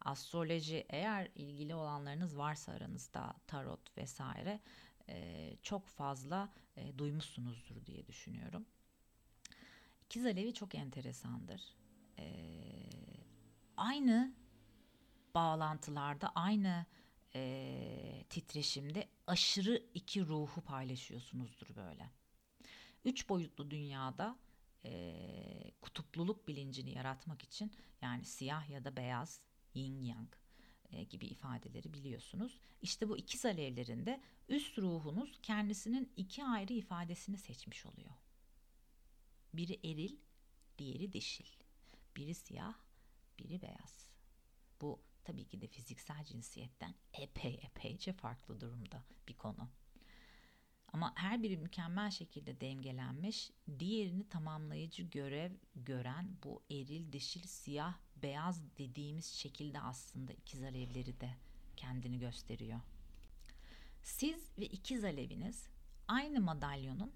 Astroloji 0.00 0.86
eğer 0.88 1.30
ilgili 1.34 1.74
olanlarınız 1.74 2.38
varsa 2.38 2.72
aranızda 2.72 3.34
tarot 3.46 3.98
vesaire 3.98 4.60
e, 5.08 5.56
çok 5.62 5.86
fazla 5.86 6.52
e, 6.76 6.98
duymuşsunuzdur 6.98 7.86
diye 7.86 8.06
düşünüyorum. 8.06 8.66
İkiz 10.04 10.26
alevi 10.26 10.54
çok 10.54 10.74
enteresandır. 10.74 11.76
E, 12.18 12.26
aynı 13.76 14.34
bağlantılarda, 15.34 16.32
aynı 16.34 16.86
e, 17.34 18.24
titreşimde 18.28 19.08
aşırı 19.26 19.82
iki 19.94 20.26
ruhu 20.26 20.60
paylaşıyorsunuzdur 20.60 21.76
böyle. 21.76 22.10
Üç 23.04 23.28
boyutlu 23.28 23.70
dünyada 23.70 24.38
e, 24.84 25.72
kutupluluk 25.80 26.48
bilincini 26.48 26.90
yaratmak 26.90 27.42
için 27.42 27.72
yani 28.02 28.24
siyah 28.24 28.70
ya 28.70 28.84
da 28.84 28.96
beyaz, 28.96 29.42
yin 29.74 30.02
yang 30.02 30.28
e, 30.92 31.04
gibi 31.04 31.26
ifadeleri 31.26 31.94
biliyorsunuz. 31.94 32.58
İşte 32.82 33.08
bu 33.08 33.18
ikiz 33.18 33.44
alevlerinde 33.44 34.20
üst 34.48 34.78
ruhunuz 34.78 35.38
kendisinin 35.42 36.12
iki 36.16 36.44
ayrı 36.44 36.72
ifadesini 36.72 37.38
seçmiş 37.38 37.86
oluyor. 37.86 38.14
Biri 39.54 39.80
eril, 39.84 40.16
diğeri 40.78 41.12
dişil. 41.12 41.46
Biri 42.16 42.34
siyah, 42.34 42.74
biri 43.38 43.62
beyaz. 43.62 44.08
Bu 44.80 45.00
tabii 45.28 45.44
ki 45.44 45.60
de 45.60 45.66
fiziksel 45.66 46.24
cinsiyetten 46.24 46.94
epey 47.12 47.60
epeyce 47.62 48.12
farklı 48.12 48.60
durumda 48.60 49.04
bir 49.28 49.34
konu. 49.34 49.68
Ama 50.92 51.12
her 51.16 51.42
biri 51.42 51.56
mükemmel 51.56 52.10
şekilde 52.10 52.60
dengelenmiş, 52.60 53.50
diğerini 53.78 54.28
tamamlayıcı 54.28 55.02
görev 55.02 55.52
gören 55.74 56.36
bu 56.44 56.62
eril, 56.70 57.12
dişil, 57.12 57.42
siyah, 57.42 57.98
beyaz 58.22 58.76
dediğimiz 58.78 59.26
şekilde 59.26 59.80
aslında 59.80 60.32
ikiz 60.32 60.62
alevleri 60.62 61.20
de 61.20 61.30
kendini 61.76 62.18
gösteriyor. 62.18 62.80
Siz 64.02 64.58
ve 64.58 64.66
ikiz 64.66 65.04
aleviniz 65.04 65.68
aynı 66.08 66.40
madalyonun 66.40 67.12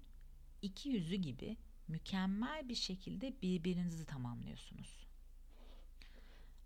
iki 0.61 0.89
yüzü 0.89 1.15
gibi 1.15 1.57
mükemmel 1.87 2.69
bir 2.69 2.75
şekilde 2.75 3.41
birbirinizi 3.41 4.05
tamamlıyorsunuz 4.05 5.12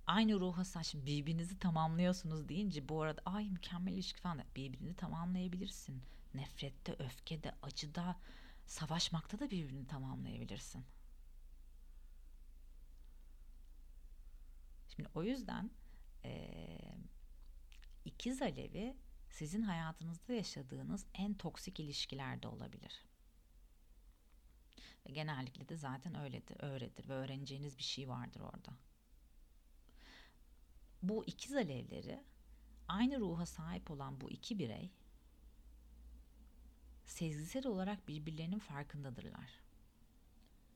aynı 0.07 0.39
ruha 0.39 0.63
sahip 0.63 1.05
birbirinizi 1.05 1.59
tamamlıyorsunuz 1.59 2.49
deyince 2.49 2.89
bu 2.89 3.01
arada 3.01 3.21
ay 3.25 3.49
mükemmel 3.49 3.93
ilişki 3.93 4.19
falan 4.19 4.43
birbirini 4.55 4.95
tamamlayabilirsin. 4.95 6.01
Nefrette, 6.33 6.95
öfkede, 6.99 7.55
acıda, 7.61 8.19
savaşmakta 8.65 9.39
da 9.39 9.51
birbirini 9.51 9.87
tamamlayabilirsin. 9.87 10.85
Şimdi 14.95 15.09
o 15.15 15.23
yüzden 15.23 15.71
e, 16.25 16.77
ikiz 18.05 18.41
alevi 18.41 18.97
sizin 19.29 19.61
hayatınızda 19.61 20.33
yaşadığınız 20.33 21.05
en 21.13 21.33
toksik 21.33 21.79
ilişkilerde 21.79 22.47
olabilir. 22.47 23.05
Ve 25.07 25.11
genellikle 25.11 25.69
de 25.69 25.77
zaten 25.77 26.15
öyledir, 26.15 26.57
öyledir 26.63 27.09
ve 27.09 27.13
öğreneceğiniz 27.13 27.77
bir 27.77 27.83
şey 27.83 28.09
vardır 28.09 28.39
orada 28.39 28.87
bu 31.04 31.25
ikiz 31.25 31.56
alevleri 31.56 32.24
aynı 32.88 33.20
ruha 33.20 33.46
sahip 33.46 33.92
olan 33.92 34.22
bu 34.22 34.30
iki 34.32 34.60
birey 34.60 34.89
sezgisel 37.06 37.68
olarak 37.68 38.08
birbirlerinin 38.08 38.60
farkındadırlar. 38.60 39.60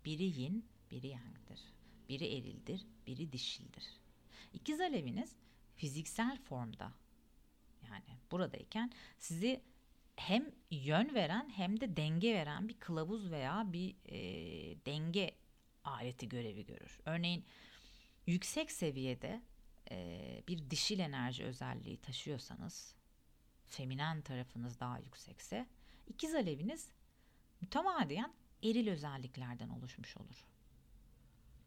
Biri 0.05 0.23
yin, 0.23 0.65
biri 0.91 1.07
yang'dır. 1.07 1.59
Biri 2.09 2.37
erildir, 2.37 2.85
biri 3.07 3.31
dişildir. 3.31 3.83
İkiz 4.53 4.81
aleviniz 4.81 5.35
fiziksel 5.75 6.37
formda 6.37 6.93
yani 7.83 8.17
buradayken 8.31 8.91
sizi 9.19 9.61
hem 10.15 10.51
yön 10.71 11.15
veren 11.15 11.49
hem 11.49 11.79
de 11.79 11.97
denge 11.97 12.33
veren 12.33 12.69
bir 12.69 12.79
kılavuz 12.79 13.31
veya 13.31 13.73
bir 13.73 13.95
e, 14.05 14.19
denge 14.85 15.31
aleti 15.83 16.29
görevi 16.29 16.65
görür. 16.65 16.99
Örneğin 17.05 17.45
yüksek 18.27 18.71
seviyede 18.71 19.41
e, 19.91 20.43
bir 20.47 20.69
dişil 20.69 20.99
enerji 20.99 21.43
özelliği 21.43 21.97
taşıyorsanız, 21.97 22.95
feminen 23.67 24.21
tarafınız 24.21 24.79
daha 24.79 24.99
yüksekse, 24.99 25.67
ikiz 26.07 26.35
aleviniz 26.35 26.89
mütemadiyen 27.61 28.33
eril 28.63 28.87
özelliklerden 28.87 29.69
oluşmuş 29.69 30.17
olur. 30.17 30.47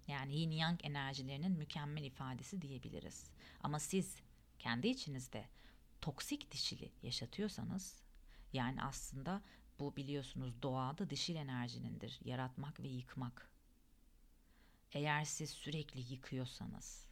Yani 0.09 0.37
yin 0.37 0.51
yang 0.51 0.85
enerjilerinin 0.85 1.53
mükemmel 1.53 2.05
ifadesi 2.05 2.63
diyebiliriz. 2.63 3.31
Ama 3.61 3.79
siz 3.79 4.17
kendi 4.59 4.89
içinizde 4.89 5.49
toksik 6.01 6.51
dişili 6.51 6.93
yaşatıyorsanız 7.03 8.03
yani 8.53 8.83
aslında 8.83 9.43
bu 9.79 9.97
biliyorsunuz 9.97 10.63
doğada 10.63 11.11
dişil 11.11 11.37
enerjinindir. 11.37 12.21
Yaratmak 12.25 12.81
ve 12.81 12.89
yıkmak. 12.89 13.51
Eğer 14.93 15.25
siz 15.25 15.51
sürekli 15.51 16.13
yıkıyorsanız, 16.13 17.07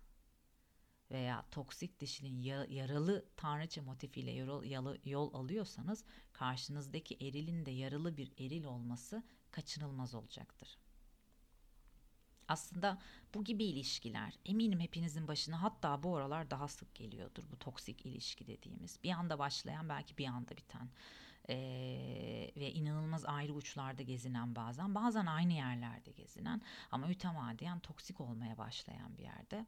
veya 1.13 1.45
toksik 1.51 2.01
dişinin 2.01 2.41
yaralı 2.69 3.25
tanrıça 3.37 3.83
motifiyle 3.83 4.31
yol, 5.05 5.35
alıyorsanız 5.35 6.05
karşınızdaki 6.33 7.15
erilin 7.15 7.67
de 7.67 7.71
yaralı 7.71 8.17
bir 8.17 8.33
eril 8.39 8.65
olması 8.65 9.23
kaçınılmaz 9.51 10.15
olacaktır. 10.15 10.79
Aslında 12.49 12.99
bu 13.35 13.45
gibi 13.45 13.65
ilişkiler 13.65 14.39
eminim 14.45 14.81
hepinizin 14.81 15.29
başına 15.29 15.63
hatta 15.63 16.03
bu 16.03 16.17
aralar 16.17 16.51
daha 16.51 16.69
sık 16.69 16.95
geliyordur 16.95 17.45
bu 17.53 17.59
toksik 17.59 18.07
ilişki 18.07 18.47
dediğimiz. 18.47 18.99
Bir 19.05 19.11
anda 19.11 19.39
başlayan 19.39 19.89
belki 19.89 20.19
bir 20.19 20.27
anda 20.27 20.57
biten 20.57 20.91
ee, 21.49 22.51
ve 22.57 22.73
inanılmaz 22.73 23.25
ayrı 23.25 23.55
uçlarda 23.55 24.03
gezinen 24.03 24.57
bazen 24.57 24.95
bazen 24.95 25.27
aynı 25.27 25.53
yerlerde 25.53 26.11
gezinen 26.11 26.63
ama 26.91 27.07
mütemadiyen 27.07 27.79
toksik 27.81 28.21
olmaya 28.21 28.59
başlayan 28.59 29.17
bir 29.19 29.23
yerde 29.23 29.67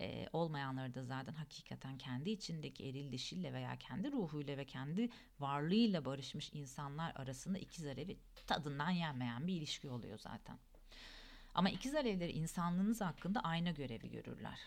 e, 0.00 0.28
olmayanları 0.32 0.94
da 0.94 1.04
zaten 1.04 1.32
hakikaten 1.32 1.98
kendi 1.98 2.30
içindeki 2.30 2.88
eril 2.88 3.12
dişille 3.12 3.52
veya 3.52 3.76
kendi 3.76 4.12
ruhuyla 4.12 4.56
ve 4.56 4.64
kendi 4.64 5.10
varlığıyla 5.40 6.04
barışmış 6.04 6.50
insanlar 6.52 7.16
arasında 7.16 7.58
ikiz 7.58 7.86
alevi 7.86 8.16
tadından 8.46 8.90
yenmeyen 8.90 9.46
bir 9.46 9.54
ilişki 9.54 9.88
oluyor 9.88 10.18
zaten. 10.18 10.58
Ama 11.54 11.70
ikiz 11.70 11.94
alevleri 11.94 12.32
insanlığınız 12.32 13.00
hakkında 13.00 13.40
ayna 13.40 13.70
görevi 13.70 14.10
görürler. 14.10 14.58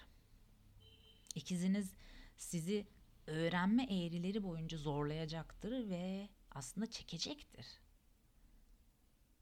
İkiziniz 1.35 1.93
sizi 2.37 2.87
öğrenme 3.27 3.83
eğrileri 3.83 4.43
boyunca 4.43 4.77
zorlayacaktır 4.77 5.89
ve 5.89 6.29
aslında 6.51 6.91
çekecektir. 6.91 7.65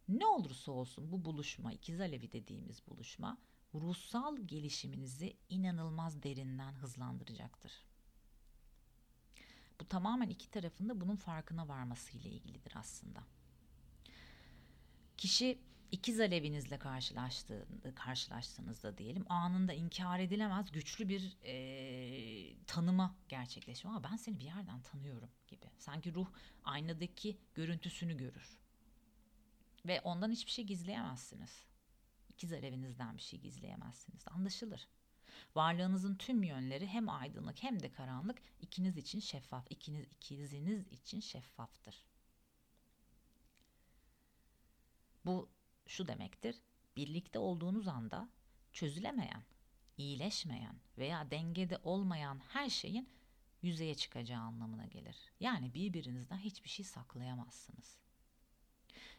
Ne 0.07 0.25
olursa 0.25 0.71
olsun 0.71 1.11
bu 1.11 1.25
buluşma, 1.25 1.73
ikiz 1.73 1.99
alevi 1.99 2.31
dediğimiz 2.31 2.87
buluşma 2.87 3.37
ruhsal 3.73 4.37
gelişiminizi 4.37 5.37
inanılmaz 5.49 6.23
derinden 6.23 6.73
hızlandıracaktır. 6.73 7.71
Bu 9.79 9.87
tamamen 9.87 10.29
iki 10.29 10.51
tarafında 10.51 11.01
bunun 11.01 11.15
farkına 11.15 11.67
varması 11.67 12.17
ile 12.17 12.29
ilgilidir 12.29 12.73
aslında. 12.75 13.23
Kişi 15.17 15.59
ikiz 15.91 16.19
alevinizle 16.19 16.79
karşılaştığında, 16.79 17.95
karşılaştığınızda 17.95 18.97
diyelim 18.97 19.25
anında 19.29 19.73
inkar 19.73 20.19
edilemez 20.19 20.71
güçlü 20.71 21.09
bir 21.09 21.37
e, 21.43 22.55
tanıma 22.67 23.15
gerçekleşiyor. 23.29 23.93
Ama 23.93 24.03
ben 24.11 24.15
seni 24.15 24.39
bir 24.39 24.45
yerden 24.45 24.81
tanıyorum 24.81 25.29
gibi. 25.47 25.65
Sanki 25.77 26.13
ruh 26.13 26.27
aynadaki 26.63 27.37
görüntüsünü 27.53 28.17
görür. 28.17 28.59
Ve 29.85 30.01
ondan 30.01 30.31
hiçbir 30.31 30.51
şey 30.51 30.65
gizleyemezsiniz 30.65 31.70
ikiz 32.41 32.53
evinizden 32.53 33.17
bir 33.17 33.21
şey 33.21 33.39
gizleyemezsiniz. 33.39 34.23
Anlaşılır. 34.27 34.87
Varlığınızın 35.55 36.15
tüm 36.15 36.43
yönleri 36.43 36.87
hem 36.87 37.09
aydınlık 37.09 37.63
hem 37.63 37.79
de 37.79 37.91
karanlık 37.91 38.41
ikiniz 38.61 38.97
için 38.97 39.19
şeffaf, 39.19 39.65
ikiniz 39.69 40.05
ikiziniz 40.11 40.87
için 40.87 41.19
şeffaftır. 41.19 42.05
Bu 45.25 45.49
şu 45.87 46.07
demektir. 46.07 46.55
Birlikte 46.95 47.39
olduğunuz 47.39 47.87
anda 47.87 48.29
çözülemeyen, 48.73 49.43
iyileşmeyen 49.97 50.75
veya 50.97 51.31
dengede 51.31 51.77
olmayan 51.83 52.39
her 52.39 52.69
şeyin 52.69 53.09
yüzeye 53.61 53.95
çıkacağı 53.95 54.41
anlamına 54.41 54.85
gelir. 54.85 55.31
Yani 55.39 55.73
birbirinizden 55.73 56.37
hiçbir 56.37 56.69
şey 56.69 56.85
saklayamazsınız. 56.85 58.00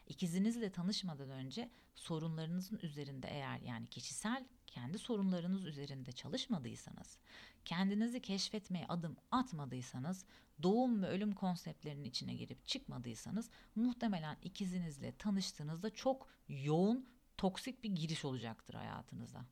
İkizinizle 0.07 0.71
tanışmadan 0.71 1.29
önce 1.29 1.69
sorunlarınızın 1.95 2.79
üzerinde 2.81 3.27
eğer 3.27 3.59
yani 3.59 3.87
kişisel 3.87 4.45
kendi 4.67 4.97
sorunlarınız 4.97 5.65
üzerinde 5.65 6.11
çalışmadıysanız, 6.11 7.17
kendinizi 7.65 8.21
keşfetmeye 8.21 8.85
adım 8.87 9.17
atmadıysanız, 9.31 10.25
doğum 10.63 11.03
ve 11.03 11.07
ölüm 11.07 11.33
konseptlerinin 11.33 12.03
içine 12.03 12.33
girip 12.33 12.65
çıkmadıysanız 12.65 13.49
muhtemelen 13.75 14.37
ikizinizle 14.43 15.17
tanıştığınızda 15.17 15.89
çok 15.89 16.27
yoğun, 16.47 17.09
toksik 17.37 17.83
bir 17.83 17.89
giriş 17.89 18.25
olacaktır 18.25 18.73
hayatınıza. 18.73 19.45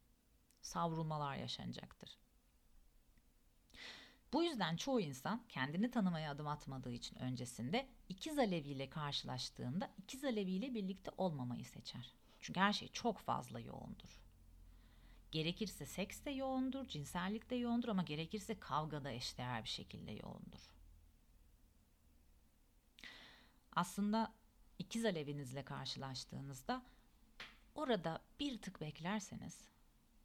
Savrulmalar 0.61 1.35
yaşanacaktır. 1.35 2.17
Bu 4.33 4.43
yüzden 4.43 4.75
çoğu 4.75 4.99
insan 4.99 5.41
kendini 5.49 5.91
tanımaya 5.91 6.31
adım 6.31 6.47
atmadığı 6.47 6.91
için 6.91 7.15
öncesinde 7.15 7.87
ikiz 8.09 8.39
aleviyle 8.39 8.89
karşılaştığında 8.89 9.91
ikiz 9.97 10.23
aleviyle 10.23 10.73
birlikte 10.73 11.11
olmamayı 11.17 11.65
seçer. 11.65 12.13
Çünkü 12.39 12.59
her 12.59 12.73
şey 12.73 12.87
çok 12.87 13.17
fazla 13.19 13.59
yoğundur. 13.59 14.21
Gerekirse 15.31 15.85
seks 15.85 16.25
de 16.25 16.31
yoğundur, 16.31 16.87
cinsellik 16.87 17.49
de 17.49 17.55
yoğundur 17.55 17.87
ama 17.87 18.03
gerekirse 18.03 18.59
kavga 18.59 19.03
da 19.03 19.11
eşdeğer 19.11 19.63
bir 19.63 19.69
şekilde 19.69 20.11
yoğundur. 20.11 20.71
Aslında 23.75 24.33
ikiz 24.79 25.05
alevinizle 25.05 25.65
karşılaştığınızda 25.65 26.83
orada 27.75 28.21
bir 28.39 28.61
tık 28.61 28.81
beklerseniz 28.81 29.57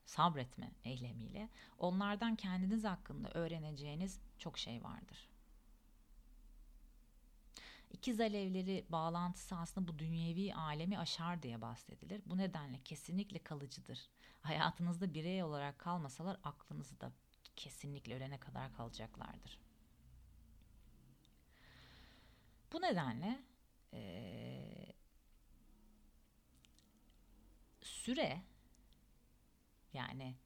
sabretme 0.06 0.70
eylemiyle 0.84 1.48
onlardan 1.78 2.36
kendiniz 2.36 2.84
hakkında 2.84 3.30
öğreneceğiniz 3.30 4.20
çok 4.38 4.58
şey 4.58 4.84
vardır. 4.84 5.28
İkiz 7.90 8.20
alevleri 8.20 8.84
bağlantısı 8.88 9.56
aslında 9.56 9.88
bu 9.88 9.98
dünyevi 9.98 10.54
alemi 10.54 10.98
aşar 10.98 11.42
diye 11.42 11.60
bahsedilir. 11.60 12.22
Bu 12.26 12.38
nedenle 12.38 12.80
kesinlikle 12.84 13.38
kalıcıdır. 13.38 14.08
Hayatınızda 14.42 15.14
birey 15.14 15.42
olarak 15.42 15.78
kalmasalar 15.78 16.40
aklınızda 16.44 17.12
kesinlikle 17.56 18.14
ölene 18.16 18.38
kadar 18.38 18.76
kalacaklardır. 18.76 19.58
Bu 22.72 22.82
nedenle 22.82 23.38
ee, 23.92 24.92
süre 27.82 28.42
yani 29.96 30.36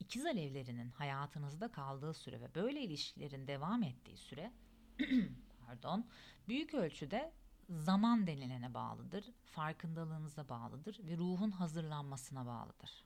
ikiz 0.00 0.26
alevlerinin 0.26 0.90
hayatınızda 0.90 1.72
kaldığı 1.72 2.14
süre 2.14 2.40
ve 2.40 2.54
böyle 2.54 2.80
ilişkilerin 2.80 3.46
devam 3.46 3.82
ettiği 3.82 4.16
süre 4.16 4.52
pardon 5.66 6.06
büyük 6.48 6.74
ölçüde 6.74 7.32
zaman 7.68 8.26
denilene 8.26 8.74
bağlıdır, 8.74 9.24
farkındalığınıza 9.44 10.48
bağlıdır 10.48 10.98
ve 11.06 11.16
ruhun 11.16 11.50
hazırlanmasına 11.50 12.46
bağlıdır. 12.46 13.04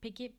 Peki 0.00 0.36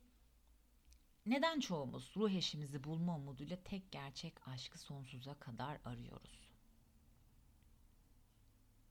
neden 1.26 1.60
çoğumuz 1.60 2.12
ruh 2.16 2.30
eşimizi 2.30 2.84
bulma 2.84 3.16
umuduyla 3.16 3.56
tek 3.64 3.92
gerçek 3.92 4.48
aşkı 4.48 4.78
sonsuza 4.78 5.34
kadar 5.34 5.80
arıyoruz? 5.84 6.50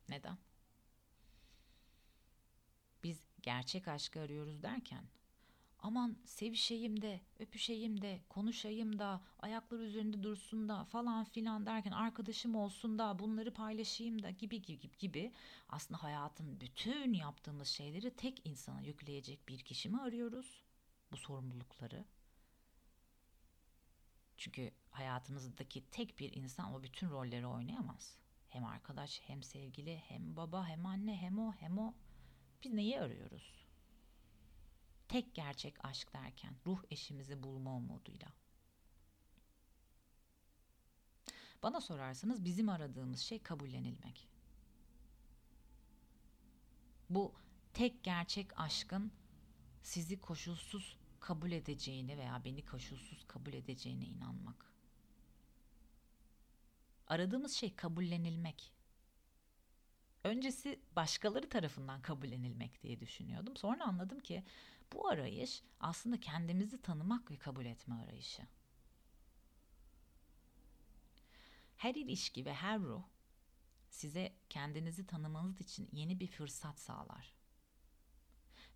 Neden? 0.09 0.37
Gerçek 3.41 3.87
aşkı 3.87 4.19
arıyoruz 4.19 4.63
derken 4.63 5.03
aman 5.81 6.17
sevişeyim 6.25 7.01
de, 7.01 7.21
öpüşeyim 7.39 8.01
de, 8.01 8.19
konuşayım 8.29 8.99
da, 8.99 9.21
ayaklar 9.39 9.79
üzerinde 9.79 10.23
dursun 10.23 10.69
da 10.69 10.83
falan 10.85 11.23
filan 11.23 11.65
derken 11.65 11.91
arkadaşım 11.91 12.55
olsun 12.55 12.99
da, 12.99 13.19
bunları 13.19 13.53
paylaşayım 13.53 14.23
da 14.23 14.29
gibi 14.29 14.61
gibi 14.61 14.89
gibi 14.99 15.31
aslında 15.69 16.03
hayatın 16.03 16.59
bütün 16.59 17.13
yaptığımız 17.13 17.67
şeyleri 17.67 18.11
tek 18.11 18.45
insana 18.45 18.81
yükleyecek 18.81 19.47
bir 19.47 19.59
kişi 19.59 19.89
mi 19.89 20.01
arıyoruz? 20.01 20.63
Bu 21.11 21.17
sorumlulukları. 21.17 22.05
Çünkü 24.37 24.71
hayatınızdaki 24.91 25.83
tek 25.91 26.19
bir 26.19 26.33
insan 26.33 26.73
o 26.73 26.83
bütün 26.83 27.09
rolleri 27.09 27.47
oynayamaz. 27.47 28.17
Hem 28.49 28.65
arkadaş, 28.65 29.21
hem 29.27 29.43
sevgili, 29.43 29.97
hem 29.97 30.35
baba, 30.35 30.67
hem 30.67 30.85
anne, 30.85 31.15
hem 31.15 31.39
o, 31.39 31.51
hem 31.51 31.77
o. 31.77 31.93
Biz 32.63 32.73
neyi 32.73 32.99
arıyoruz? 32.99 33.65
Tek 35.07 35.35
gerçek 35.35 35.85
aşk 35.85 36.13
derken 36.13 36.55
ruh 36.65 36.83
eşimizi 36.91 37.43
bulma 37.43 37.75
umuduyla. 37.75 38.33
Bana 41.63 41.81
sorarsanız 41.81 42.45
bizim 42.45 42.69
aradığımız 42.69 43.19
şey 43.19 43.39
kabullenilmek. 43.39 44.27
Bu 47.09 47.33
tek 47.73 48.03
gerçek 48.03 48.59
aşkın 48.59 49.11
sizi 49.83 50.21
koşulsuz 50.21 50.97
kabul 51.19 51.51
edeceğine 51.51 52.17
veya 52.17 52.41
beni 52.45 52.65
koşulsuz 52.65 53.23
kabul 53.27 53.53
edeceğine 53.53 54.05
inanmak. 54.05 54.73
Aradığımız 57.07 57.53
şey 57.53 57.75
kabullenilmek. 57.75 58.73
Öncesi 60.23 60.79
başkaları 60.95 61.49
tarafından 61.49 62.01
kabullenilmek 62.01 62.83
diye 62.83 62.99
düşünüyordum. 62.99 63.57
Sonra 63.57 63.85
anladım 63.85 64.19
ki 64.19 64.43
bu 64.93 65.07
arayış 65.07 65.63
aslında 65.79 66.19
kendimizi 66.19 66.81
tanımak 66.81 67.31
ve 67.31 67.37
kabul 67.37 67.65
etme 67.65 67.95
arayışı. 67.95 68.43
Her 71.77 71.95
ilişki 71.95 72.45
ve 72.45 72.53
her 72.53 72.79
ruh 72.79 73.03
size 73.89 74.35
kendinizi 74.49 75.07
tanımanız 75.07 75.61
için 75.61 75.89
yeni 75.91 76.19
bir 76.19 76.27
fırsat 76.27 76.79
sağlar. 76.79 77.33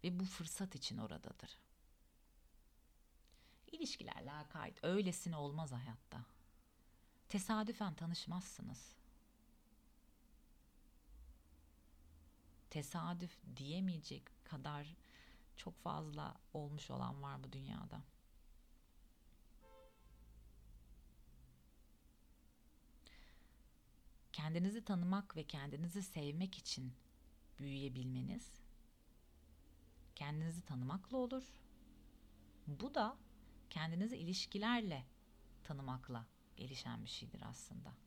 Ve 0.03 0.19
bu 0.19 0.25
fırsat 0.25 0.75
için 0.75 0.97
oradadır. 0.97 1.57
İlişkiler 3.71 4.23
lakayt 4.25 4.83
öylesine 4.83 5.35
olmaz 5.35 5.71
hayatta. 5.71 6.25
Tesadüfen 7.29 7.93
tanışmazsınız. 7.93 8.95
Tesadüf 12.73 13.37
diyemeyecek 13.55 14.23
kadar 14.43 14.95
çok 15.55 15.79
fazla 15.79 16.35
olmuş 16.53 16.91
olan 16.91 17.21
var 17.21 17.43
bu 17.43 17.51
dünyada. 17.51 18.03
Kendinizi 24.33 24.85
tanımak 24.85 25.35
ve 25.35 25.43
kendinizi 25.43 26.03
sevmek 26.03 26.57
için 26.57 26.93
büyüyebilmeniz 27.59 28.61
kendinizi 30.15 30.65
tanımakla 30.65 31.17
olur. 31.17 31.43
Bu 32.67 32.95
da 32.95 33.17
kendinizi 33.69 34.17
ilişkilerle 34.17 35.05
tanımakla 35.63 36.25
gelişen 36.57 37.05
bir 37.05 37.09
şeydir 37.09 37.41
aslında. 37.45 38.02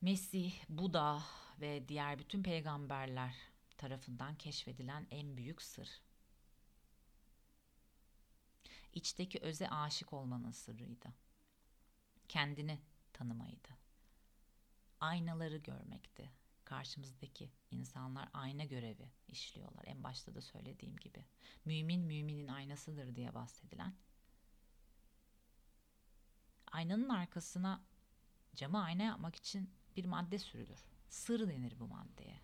Mesih, 0.00 0.52
Buda 0.68 1.22
ve 1.60 1.88
diğer 1.88 2.18
bütün 2.18 2.42
peygamberler 2.42 3.34
tarafından 3.78 4.34
keşfedilen 4.34 5.06
en 5.10 5.36
büyük 5.36 5.62
sır. 5.62 5.88
İçteki 8.92 9.38
öze 9.38 9.68
aşık 9.68 10.12
olmanın 10.12 10.50
sırrıydı. 10.50 11.14
Kendini 12.28 12.78
tanımaydı. 13.12 13.68
Aynaları 15.00 15.56
görmekti. 15.56 16.30
Karşımızdaki 16.64 17.50
insanlar 17.70 18.28
ayna 18.32 18.64
görevi 18.64 19.10
işliyorlar. 19.28 19.84
En 19.86 20.04
başta 20.04 20.34
da 20.34 20.40
söylediğim 20.40 20.96
gibi. 20.96 21.24
Mümin 21.64 22.00
müminin 22.00 22.48
aynasıdır 22.48 23.16
diye 23.16 23.34
bahsedilen. 23.34 23.94
Aynanın 26.72 27.08
arkasına 27.08 27.84
cama 28.54 28.82
ayna 28.82 29.02
yapmak 29.02 29.36
için 29.36 29.77
bir 29.98 30.04
madde 30.04 30.38
sürülür. 30.38 30.84
Sır 31.08 31.48
denir 31.48 31.80
bu 31.80 31.86
maddeye 31.86 32.40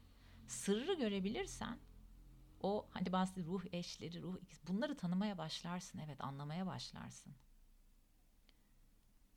sırrı 0.46 0.94
görebilirsen 0.94 1.78
o 2.60 2.88
hani 2.90 3.12
bazı 3.12 3.44
ruh 3.44 3.64
eşleri, 3.72 4.22
ruh 4.22 4.36
bunları 4.66 4.96
tanımaya 4.96 5.38
başlarsın. 5.38 5.98
Evet, 5.98 6.20
anlamaya 6.20 6.66
başlarsın. 6.66 7.34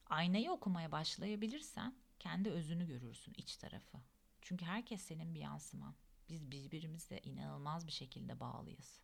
Aynayı 0.06 0.52
okumaya 0.52 0.92
başlayabilirsen 0.92 1.96
kendi 2.20 2.50
özünü 2.50 2.88
görürsün, 2.88 3.34
iç 3.38 3.58
tarafı. 3.58 3.98
Çünkü 4.42 4.66
herkes 4.66 5.02
senin 5.02 5.36
bir 5.36 5.40
yansıman. 5.40 5.96
Biz 6.30 6.52
birbirimizle 6.52 7.22
inanılmaz 7.22 7.88
bir 7.88 7.92
şekilde 7.92 8.40
bağlıyız. 8.40 9.02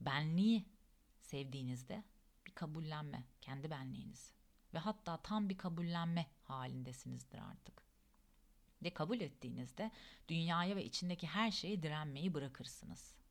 Benliği 0.00 0.68
sevdiğinizde 1.20 2.04
bir 2.46 2.54
kabullenme, 2.54 3.24
kendi 3.40 3.70
benliğiniz 3.70 4.32
ve 4.74 4.78
hatta 4.78 5.16
tam 5.16 5.48
bir 5.48 5.58
kabullenme 5.58 6.26
halindesinizdir 6.42 7.38
artık 7.38 7.82
ve 8.82 8.94
kabul 8.94 9.20
ettiğinizde 9.20 9.90
dünyaya 10.28 10.76
ve 10.76 10.84
içindeki 10.84 11.26
her 11.26 11.50
şeye 11.50 11.82
direnmeyi 11.82 12.34
bırakırsınız. 12.34 13.24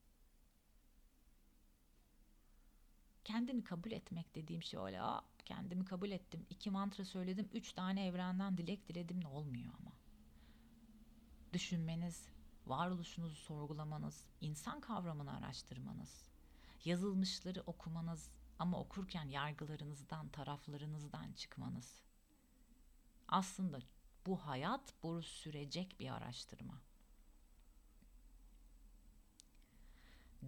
kendini 3.24 3.64
kabul 3.64 3.90
etmek 3.90 4.34
dediğim 4.34 4.62
şey 4.62 4.80
öyle 4.80 5.02
Aa, 5.02 5.24
kendimi 5.44 5.84
kabul 5.84 6.10
ettim. 6.10 6.46
iki 6.50 6.70
mantra 6.70 7.04
söyledim. 7.04 7.48
Üç 7.52 7.72
tane 7.72 8.06
evrenden 8.06 8.58
dilek 8.58 8.88
diledim 8.88 9.20
ne 9.20 9.28
olmuyor 9.28 9.72
ama. 9.80 9.92
Düşünmeniz, 11.52 12.28
varoluşunuzu 12.66 13.36
sorgulamanız, 13.36 14.24
insan 14.40 14.80
kavramını 14.80 15.36
araştırmanız, 15.36 16.28
yazılmışları 16.84 17.62
okumanız 17.66 18.30
ama 18.58 18.80
okurken 18.80 19.24
yargılarınızdan, 19.24 20.28
taraflarınızdan 20.28 21.32
çıkmanız. 21.32 22.00
Aslında 23.28 23.78
bu 24.26 24.46
hayat 24.46 25.02
boyu 25.02 25.22
sürecek 25.22 26.00
bir 26.00 26.14
araştırma. 26.14 26.82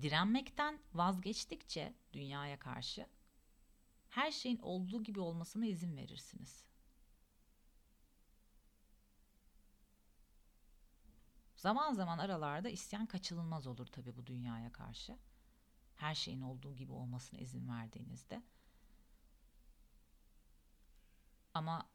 Direnmekten 0.02 0.80
vazgeçtikçe 0.94 1.94
dünyaya 2.12 2.58
karşı 2.58 3.06
her 4.10 4.30
şeyin 4.30 4.58
olduğu 4.58 5.02
gibi 5.02 5.20
olmasına 5.20 5.66
izin 5.66 5.96
verirsiniz. 5.96 6.64
Zaman 11.56 11.92
zaman 11.92 12.18
aralarda 12.18 12.68
isyan 12.68 13.06
kaçınılmaz 13.06 13.66
olur 13.66 13.86
tabii 13.86 14.16
bu 14.16 14.26
dünyaya 14.26 14.72
karşı. 14.72 15.18
Her 15.96 16.14
şeyin 16.14 16.40
olduğu 16.40 16.74
gibi 16.74 16.92
olmasına 16.92 17.40
izin 17.40 17.68
verdiğinizde. 17.68 18.42
Ama 21.54 21.88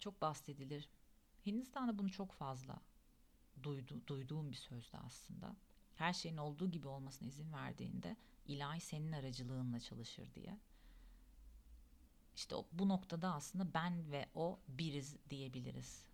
çok 0.00 0.20
bahsedilir. 0.22 0.88
Hindistan'da 1.46 1.98
bunu 1.98 2.10
çok 2.10 2.32
fazla 2.32 2.80
duydu, 3.62 4.00
duyduğum 4.06 4.50
bir 4.50 4.56
sözdü 4.56 4.96
aslında. 5.06 5.56
Her 5.96 6.12
şeyin 6.12 6.36
olduğu 6.36 6.70
gibi 6.70 6.88
olmasına 6.88 7.28
izin 7.28 7.52
verdiğinde 7.52 8.16
ilahi 8.46 8.80
senin 8.80 9.12
aracılığınla 9.12 9.80
çalışır 9.80 10.34
diye. 10.34 10.58
İşte 12.36 12.54
o, 12.54 12.66
bu 12.72 12.88
noktada 12.88 13.34
aslında 13.34 13.74
ben 13.74 14.12
ve 14.12 14.28
o 14.34 14.58
biriz 14.68 15.16
diyebiliriz. 15.30 16.04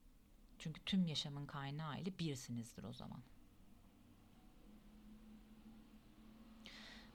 Çünkü 0.58 0.84
tüm 0.84 1.06
yaşamın 1.06 1.46
kaynağı 1.46 2.00
ile 2.00 2.18
birsinizdir 2.18 2.84
o 2.84 2.92
zaman. 2.92 3.22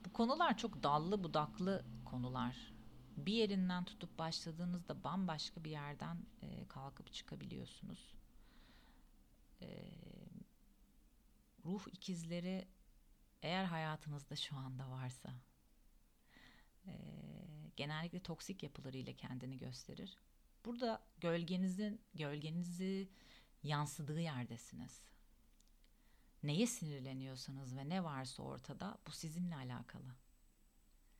Bu 0.05 0.13
konular 0.13 0.57
çok 0.57 0.83
dallı 0.83 1.23
budaklı 1.23 1.85
konular. 2.05 2.73
Bir 3.17 3.33
yerinden 3.33 3.85
tutup 3.85 4.19
başladığınızda 4.19 5.03
bambaşka 5.03 5.63
bir 5.63 5.71
yerden 5.71 6.17
e, 6.41 6.67
kalkıp 6.67 7.13
çıkabiliyorsunuz. 7.13 8.13
E, 9.61 9.91
ruh 11.65 11.87
ikizleri 11.91 12.67
eğer 13.41 13.65
hayatınızda 13.65 14.35
şu 14.35 14.55
anda 14.55 14.89
varsa 14.89 15.33
e, 16.85 16.93
genellikle 17.75 18.19
toksik 18.19 18.63
yapılarıyla 18.63 19.13
kendini 19.13 19.57
gösterir. 19.57 20.17
Burada 20.65 21.03
gölgenizin 21.19 22.01
gölgenizi 22.13 23.09
yansıdığı 23.63 24.19
yerdesiniz. 24.19 25.01
Neye 26.43 26.67
sinirleniyorsanız 26.67 27.75
ve 27.77 27.89
ne 27.89 28.03
varsa 28.03 28.43
ortada 28.43 28.97
bu 29.07 29.11
sizinle 29.11 29.55
alakalı. 29.55 30.15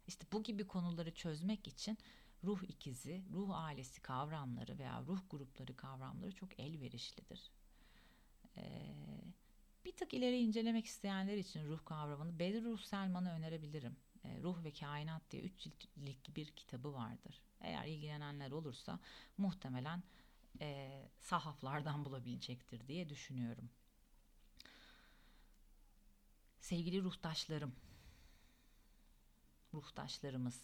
İşte 0.07 0.25
bu 0.31 0.43
gibi 0.43 0.67
konuları 0.67 1.13
çözmek 1.13 1.67
için 1.67 1.97
ruh 2.43 2.63
ikizi, 2.63 3.23
ruh 3.34 3.49
ailesi 3.53 4.01
kavramları 4.01 4.79
veya 4.79 5.01
ruh 5.01 5.19
grupları 5.29 5.75
kavramları 5.75 6.31
çok 6.36 6.60
elverişlidir. 6.60 7.51
Ee, 8.57 8.95
bir 9.86 9.91
tık 9.91 10.13
ileri 10.13 10.38
incelemek 10.38 10.86
isteyenler 10.86 11.38
için 11.38 11.67
ruh 11.67 11.86
kavramını 11.86 12.39
Bedir 12.39 12.63
Ruh 12.63 12.79
Selman'ı 12.79 13.31
önerebilirim. 13.31 13.95
Ee, 14.25 14.39
ruh 14.41 14.63
ve 14.63 14.73
Kainat 14.73 15.31
diye 15.31 15.41
3 15.43 15.60
ciltlik 15.60 16.36
bir 16.36 16.45
kitabı 16.45 16.93
vardır. 16.93 17.41
Eğer 17.62 17.86
ilgilenenler 17.86 18.51
olursa 18.51 18.99
muhtemelen 19.38 20.03
e, 20.62 21.01
sahaflardan 21.19 22.05
bulabilecektir 22.05 22.88
diye 22.88 23.10
düşünüyorum. 23.10 23.69
Sevgili 26.62 27.04
ruhtaşlarım, 27.04 27.76
ruhtaşlarımız, 29.74 30.63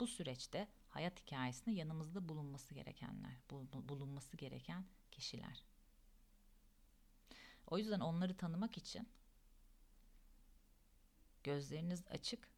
bu 0.00 0.06
süreçte 0.06 0.68
hayat 0.88 1.20
hikayesinde 1.20 1.74
yanımızda 1.74 2.28
bulunması 2.28 2.74
gerekenler, 2.74 3.42
bulunması 3.72 4.36
gereken 4.36 4.84
kişiler. 5.10 5.64
O 7.66 7.78
yüzden 7.78 8.00
onları 8.00 8.36
tanımak 8.36 8.78
için 8.78 9.08
gözleriniz 11.42 12.06
açık, 12.06 12.48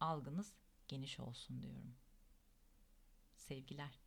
algınız 0.00 0.52
geniş 0.88 1.20
olsun 1.20 1.62
diyorum. 1.62 1.96
Sevgiler. 3.36 4.05